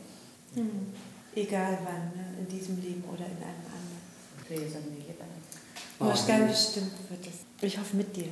ایگر 1.35 1.71
من 1.71 2.13
این 2.37 2.45
دیزم 2.49 2.75
لیم 2.75 3.05
اور 3.09 3.17
این 3.17 3.27
این 3.27 3.37
من 3.39 4.49
توی 4.49 4.69
زندگی 4.69 5.13
برای. 5.19 6.13
مشگان 6.13 6.49
بشتم 6.49 6.81
بفتس 6.81 7.41
ich 7.63 7.77
hoffe 7.79 7.95
mit 7.95 8.17
dir 8.17 8.31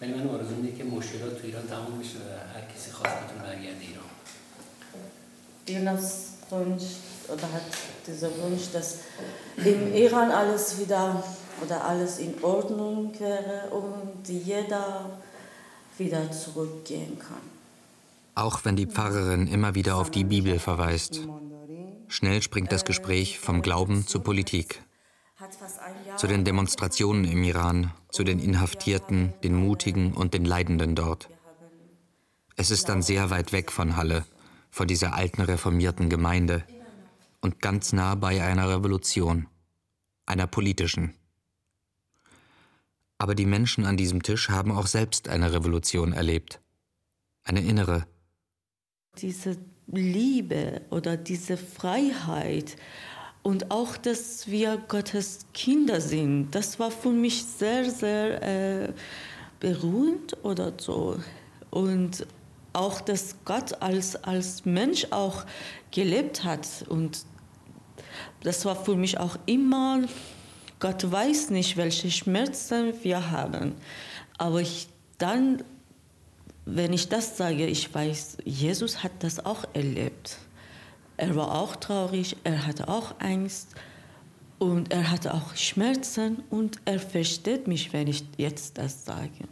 ولی 0.00 0.14
من 0.14 0.28
آرزو 0.28 0.54
اینه 0.54 0.78
که 0.78 0.84
مشکلات 0.84 1.40
تو 1.40 1.46
ایران 1.46 1.66
تمام 1.66 1.98
بشه 1.98 2.18
و 2.18 2.58
هر 2.58 2.74
کسی 2.74 2.90
خواست 2.90 3.16
بتونه 3.16 3.42
برگرده 3.42 3.80
ایران 3.80 4.12
Jonas 5.68 6.32
wünscht 6.50 6.96
oder 7.28 7.42
hat 7.52 7.62
dieser 8.06 8.30
Wunsch, 8.42 8.70
dass 8.72 8.98
im 9.56 9.94
Iran 9.94 10.30
alles 10.30 10.78
wieder 10.80 11.22
oder 11.62 11.84
alles 11.84 12.18
in 12.18 12.34
Ordnung 12.42 13.12
wäre 13.18 13.70
und 13.70 14.28
jeder 14.28 15.10
wieder 15.98 16.30
zurückgehen 16.32 17.18
kann. 17.18 17.44
Auch 18.34 18.64
wenn 18.64 18.76
die 18.76 18.86
Pfarrerin 18.86 19.46
immer 19.46 19.74
wieder 19.74 19.96
auf 19.96 20.10
die 20.10 20.24
Bibel 20.24 20.58
verweist. 20.58 21.20
Schnell 22.08 22.42
springt 22.42 22.72
das 22.72 22.84
Gespräch 22.84 23.38
vom 23.38 23.62
Glauben 23.62 24.06
zur 24.06 24.22
Politik 24.22 24.82
zu 26.17 26.27
den 26.27 26.45
Demonstrationen 26.45 27.25
im 27.25 27.43
Iran, 27.43 27.91
zu 28.09 28.23
den 28.23 28.39
Inhaftierten, 28.39 29.33
den 29.43 29.55
Mutigen 29.55 30.13
und 30.13 30.33
den 30.33 30.45
Leidenden 30.45 30.95
dort. 30.95 31.29
Es 32.55 32.71
ist 32.71 32.89
dann 32.89 33.03
sehr 33.03 33.29
weit 33.29 33.51
weg 33.51 33.71
von 33.71 33.95
Halle, 33.95 34.25
von 34.71 34.87
dieser 34.87 35.13
alten 35.13 35.41
reformierten 35.41 36.09
Gemeinde 36.09 36.63
und 37.39 37.61
ganz 37.61 37.93
nah 37.93 38.15
bei 38.15 38.43
einer 38.43 38.67
Revolution, 38.67 39.47
einer 40.25 40.47
politischen. 40.47 41.13
Aber 43.19 43.35
die 43.35 43.45
Menschen 43.45 43.85
an 43.85 43.97
diesem 43.97 44.23
Tisch 44.23 44.49
haben 44.49 44.71
auch 44.71 44.87
selbst 44.87 45.29
eine 45.29 45.53
Revolution 45.53 46.13
erlebt, 46.13 46.61
eine 47.43 47.61
innere. 47.61 48.07
Diese 49.19 49.57
Liebe 49.87 50.81
oder 50.89 51.15
diese 51.15 51.57
Freiheit 51.57 52.75
und 53.47 53.71
auch, 53.71 53.95
dass 53.95 54.47
wir 54.47 54.75
Gottes 54.89 55.45
Kinder 55.53 56.01
sind, 56.01 56.51
das 56.51 56.79
war 56.79 56.91
für 56.91 57.11
mich 57.11 57.45
sehr, 57.45 57.89
sehr 57.89 58.43
äh, 58.43 58.93
beruhigend 59.61 60.35
oder 60.43 60.73
so. 60.77 61.17
Und 61.71 62.27
auch, 62.73 62.99
dass 62.99 63.35
Gott 63.45 63.81
als, 63.81 64.21
als 64.21 64.65
Mensch 64.65 65.07
auch 65.11 65.45
gelebt 65.91 66.43
hat. 66.43 66.67
Und 66.89 67.19
das 68.43 68.65
war 68.65 68.75
für 68.75 68.97
mich 68.97 69.17
auch 69.17 69.37
immer, 69.45 70.01
Gott 70.81 71.09
weiß 71.09 71.49
nicht, 71.51 71.77
welche 71.77 72.11
Schmerzen 72.11 72.95
wir 73.01 73.31
haben. 73.31 73.75
Aber 74.37 74.59
ich 74.59 74.89
dann, 75.19 75.63
wenn 76.65 76.91
ich 76.91 77.07
das 77.07 77.37
sage, 77.37 77.65
ich 77.65 77.95
weiß, 77.95 78.39
Jesus 78.43 79.03
hat 79.03 79.13
das 79.21 79.45
auch 79.45 79.63
erlebt. 79.71 80.37
Er 81.17 81.35
war 81.35 81.55
auch 81.55 81.75
traurig, 81.75 82.37
er 82.43 82.67
hatte 82.67 82.87
auch 82.87 83.15
Angst 83.19 83.75
und 84.59 84.93
er 84.93 85.09
hatte 85.09 85.33
auch 85.33 85.55
Schmerzen 85.55 86.43
und 86.51 86.79
er 86.85 86.99
versteht 86.99 87.67
mich, 87.67 87.91
wenn 87.91 88.07
ich 88.07 88.23
jetzt 88.37 88.77
das 88.77 89.03
sage. 89.03 89.47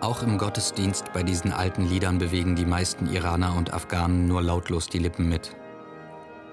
Auch 0.00 0.22
im 0.22 0.38
Gottesdienst 0.38 1.12
bei 1.12 1.22
diesen 1.22 1.52
alten 1.52 1.88
Liedern 1.88 2.18
bewegen 2.18 2.56
die 2.56 2.64
meisten 2.64 3.06
Iraner 3.12 3.56
und 3.56 3.72
Afghanen 3.72 4.26
nur 4.26 4.42
lautlos 4.42 4.88
die 4.88 4.98
Lippen 4.98 5.28
mit. 5.28 5.56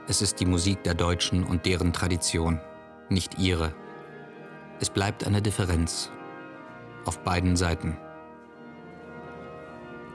Es 0.08 0.22
ist 0.22 0.40
die 0.40 0.46
Musik 0.46 0.84
der 0.84 0.94
Deutschen 0.94 1.44
und 1.44 1.66
deren 1.66 1.92
Tradition, 1.92 2.60
nicht 3.10 3.40
ihre. 3.40 3.74
Es 4.80 4.92
bleibt 4.92 5.26
eine 5.26 5.42
Differenz. 5.42 6.12
Auf 7.06 7.20
beiden 7.20 7.56
Seiten. 7.56 7.98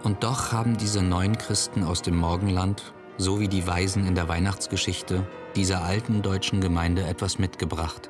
Und 0.02 0.24
doch 0.24 0.52
haben 0.52 0.78
diese 0.78 1.02
neuen 1.02 1.36
Christen 1.36 1.84
aus 1.84 2.00
dem 2.00 2.16
Morgenland, 2.16 2.94
so 3.18 3.38
wie 3.38 3.48
die 3.48 3.66
Weisen 3.66 4.06
in 4.06 4.14
der 4.14 4.28
Weihnachtsgeschichte, 4.28 5.26
dieser 5.56 5.82
alten 5.82 6.22
deutschen 6.22 6.60
Gemeinde 6.60 7.06
etwas 7.06 7.38
mitgebracht. 7.38 8.08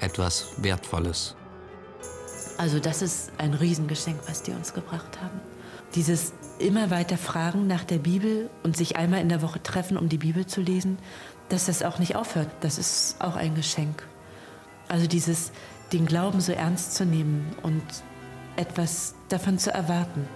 Etwas 0.00 0.52
Wertvolles. 0.58 1.36
Also 2.58 2.78
das 2.80 3.00
ist 3.00 3.32
ein 3.38 3.54
Riesengeschenk, 3.54 4.18
was 4.28 4.42
die 4.42 4.52
uns 4.52 4.74
gebracht 4.74 5.20
haben. 5.22 5.40
Dieses 5.94 6.34
immer 6.58 6.90
weiter 6.90 7.16
Fragen 7.16 7.66
nach 7.66 7.84
der 7.84 7.98
Bibel 7.98 8.50
und 8.62 8.76
sich 8.76 8.96
einmal 8.96 9.20
in 9.20 9.28
der 9.28 9.42
Woche 9.42 9.62
treffen, 9.62 9.96
um 9.96 10.08
die 10.08 10.18
Bibel 10.18 10.44
zu 10.46 10.60
lesen, 10.60 10.98
dass 11.48 11.66
das 11.66 11.82
auch 11.82 11.98
nicht 11.98 12.16
aufhört, 12.16 12.48
das 12.60 12.78
ist 12.78 13.16
auch 13.20 13.36
ein 13.36 13.54
Geschenk. 13.54 14.06
Also 14.88 15.06
dieses, 15.06 15.50
den 15.92 16.04
Glauben 16.06 16.40
so 16.40 16.52
ernst 16.52 16.94
zu 16.94 17.06
nehmen 17.06 17.54
und 17.62 17.82
etwas 18.56 19.14
davon 19.28 19.58
zu 19.58 19.72
erwarten, 19.72 20.28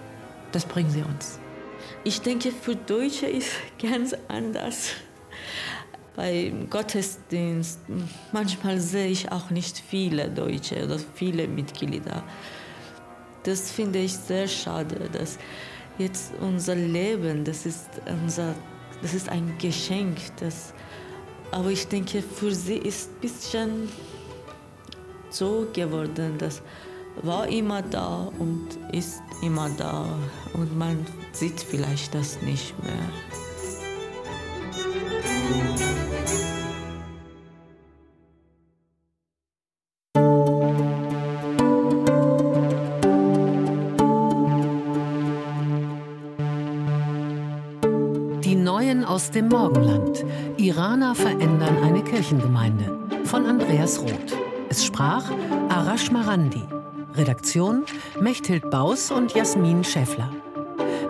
das 0.51 0.65
bringen 0.65 0.89
sie 0.89 1.01
uns. 1.01 1.39
Ich 2.03 2.21
denke, 2.21 2.51
für 2.51 2.75
Deutsche 2.75 3.27
ist 3.27 3.51
ganz 3.81 4.15
anders. 4.27 4.91
Beim 6.15 6.69
Gottesdienst, 6.69 7.79
manchmal 8.31 8.79
sehe 8.79 9.07
ich 9.07 9.31
auch 9.31 9.49
nicht 9.51 9.77
viele 9.77 10.29
Deutsche 10.29 10.83
oder 10.83 10.99
viele 11.15 11.47
Mitglieder. 11.47 12.23
Das 13.43 13.71
finde 13.71 13.99
ich 13.99 14.13
sehr 14.13 14.47
schade, 14.47 15.09
dass 15.13 15.37
jetzt 15.97 16.33
unser 16.41 16.75
Leben, 16.75 17.45
das 17.45 17.65
ist, 17.65 17.89
unser, 18.23 18.53
das 19.01 19.13
ist 19.13 19.29
ein 19.29 19.57
Geschenk. 19.59 20.17
Das, 20.39 20.73
aber 21.51 21.69
ich 21.69 21.87
denke, 21.87 22.21
für 22.21 22.51
sie 22.53 22.77
ist 22.77 23.11
ein 23.11 23.21
bisschen 23.21 23.89
so 25.29 25.67
geworden, 25.73 26.37
dass 26.37 26.61
war 27.21 27.47
immer 27.47 27.81
da 27.81 28.31
und 28.39 28.67
ist 28.91 29.21
immer 29.41 29.69
da 29.77 30.05
und 30.53 30.77
man 30.77 31.05
sieht 31.31 31.59
vielleicht 31.59 32.13
das 32.13 32.41
nicht 32.41 32.73
mehr. 32.83 32.93
Die 48.43 48.55
Neuen 48.55 49.03
aus 49.03 49.31
dem 49.31 49.49
Morgenland. 49.49 50.25
Iraner 50.57 51.15
verändern 51.15 51.83
eine 51.83 52.03
Kirchengemeinde. 52.03 52.97
Von 53.25 53.45
Andreas 53.45 53.99
Roth. 54.01 54.37
Es 54.69 54.85
sprach 54.85 55.29
Arash 55.69 56.11
Marandi. 56.11 56.78
Redaktion 57.19 57.83
Mechthild 58.21 58.69
Baus 58.71 59.11
und 59.11 59.35
Jasmin 59.35 59.83
Schäffler. 59.83 60.31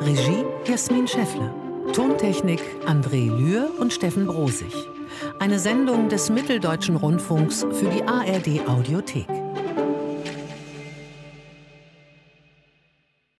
Regie 0.01 0.43
Jasmin 0.65 1.07
Schäffler. 1.07 1.53
Tontechnik 1.93 2.61
André 2.87 3.29
Lühr 3.29 3.69
und 3.79 3.93
Steffen 3.93 4.25
Brosig. 4.25 4.73
Eine 5.37 5.59
Sendung 5.59 6.09
des 6.09 6.31
Mitteldeutschen 6.31 6.95
Rundfunks 6.95 7.63
für 7.73 7.89
die 7.89 8.01
ARD 8.01 8.67
Audiothek. 8.67 9.27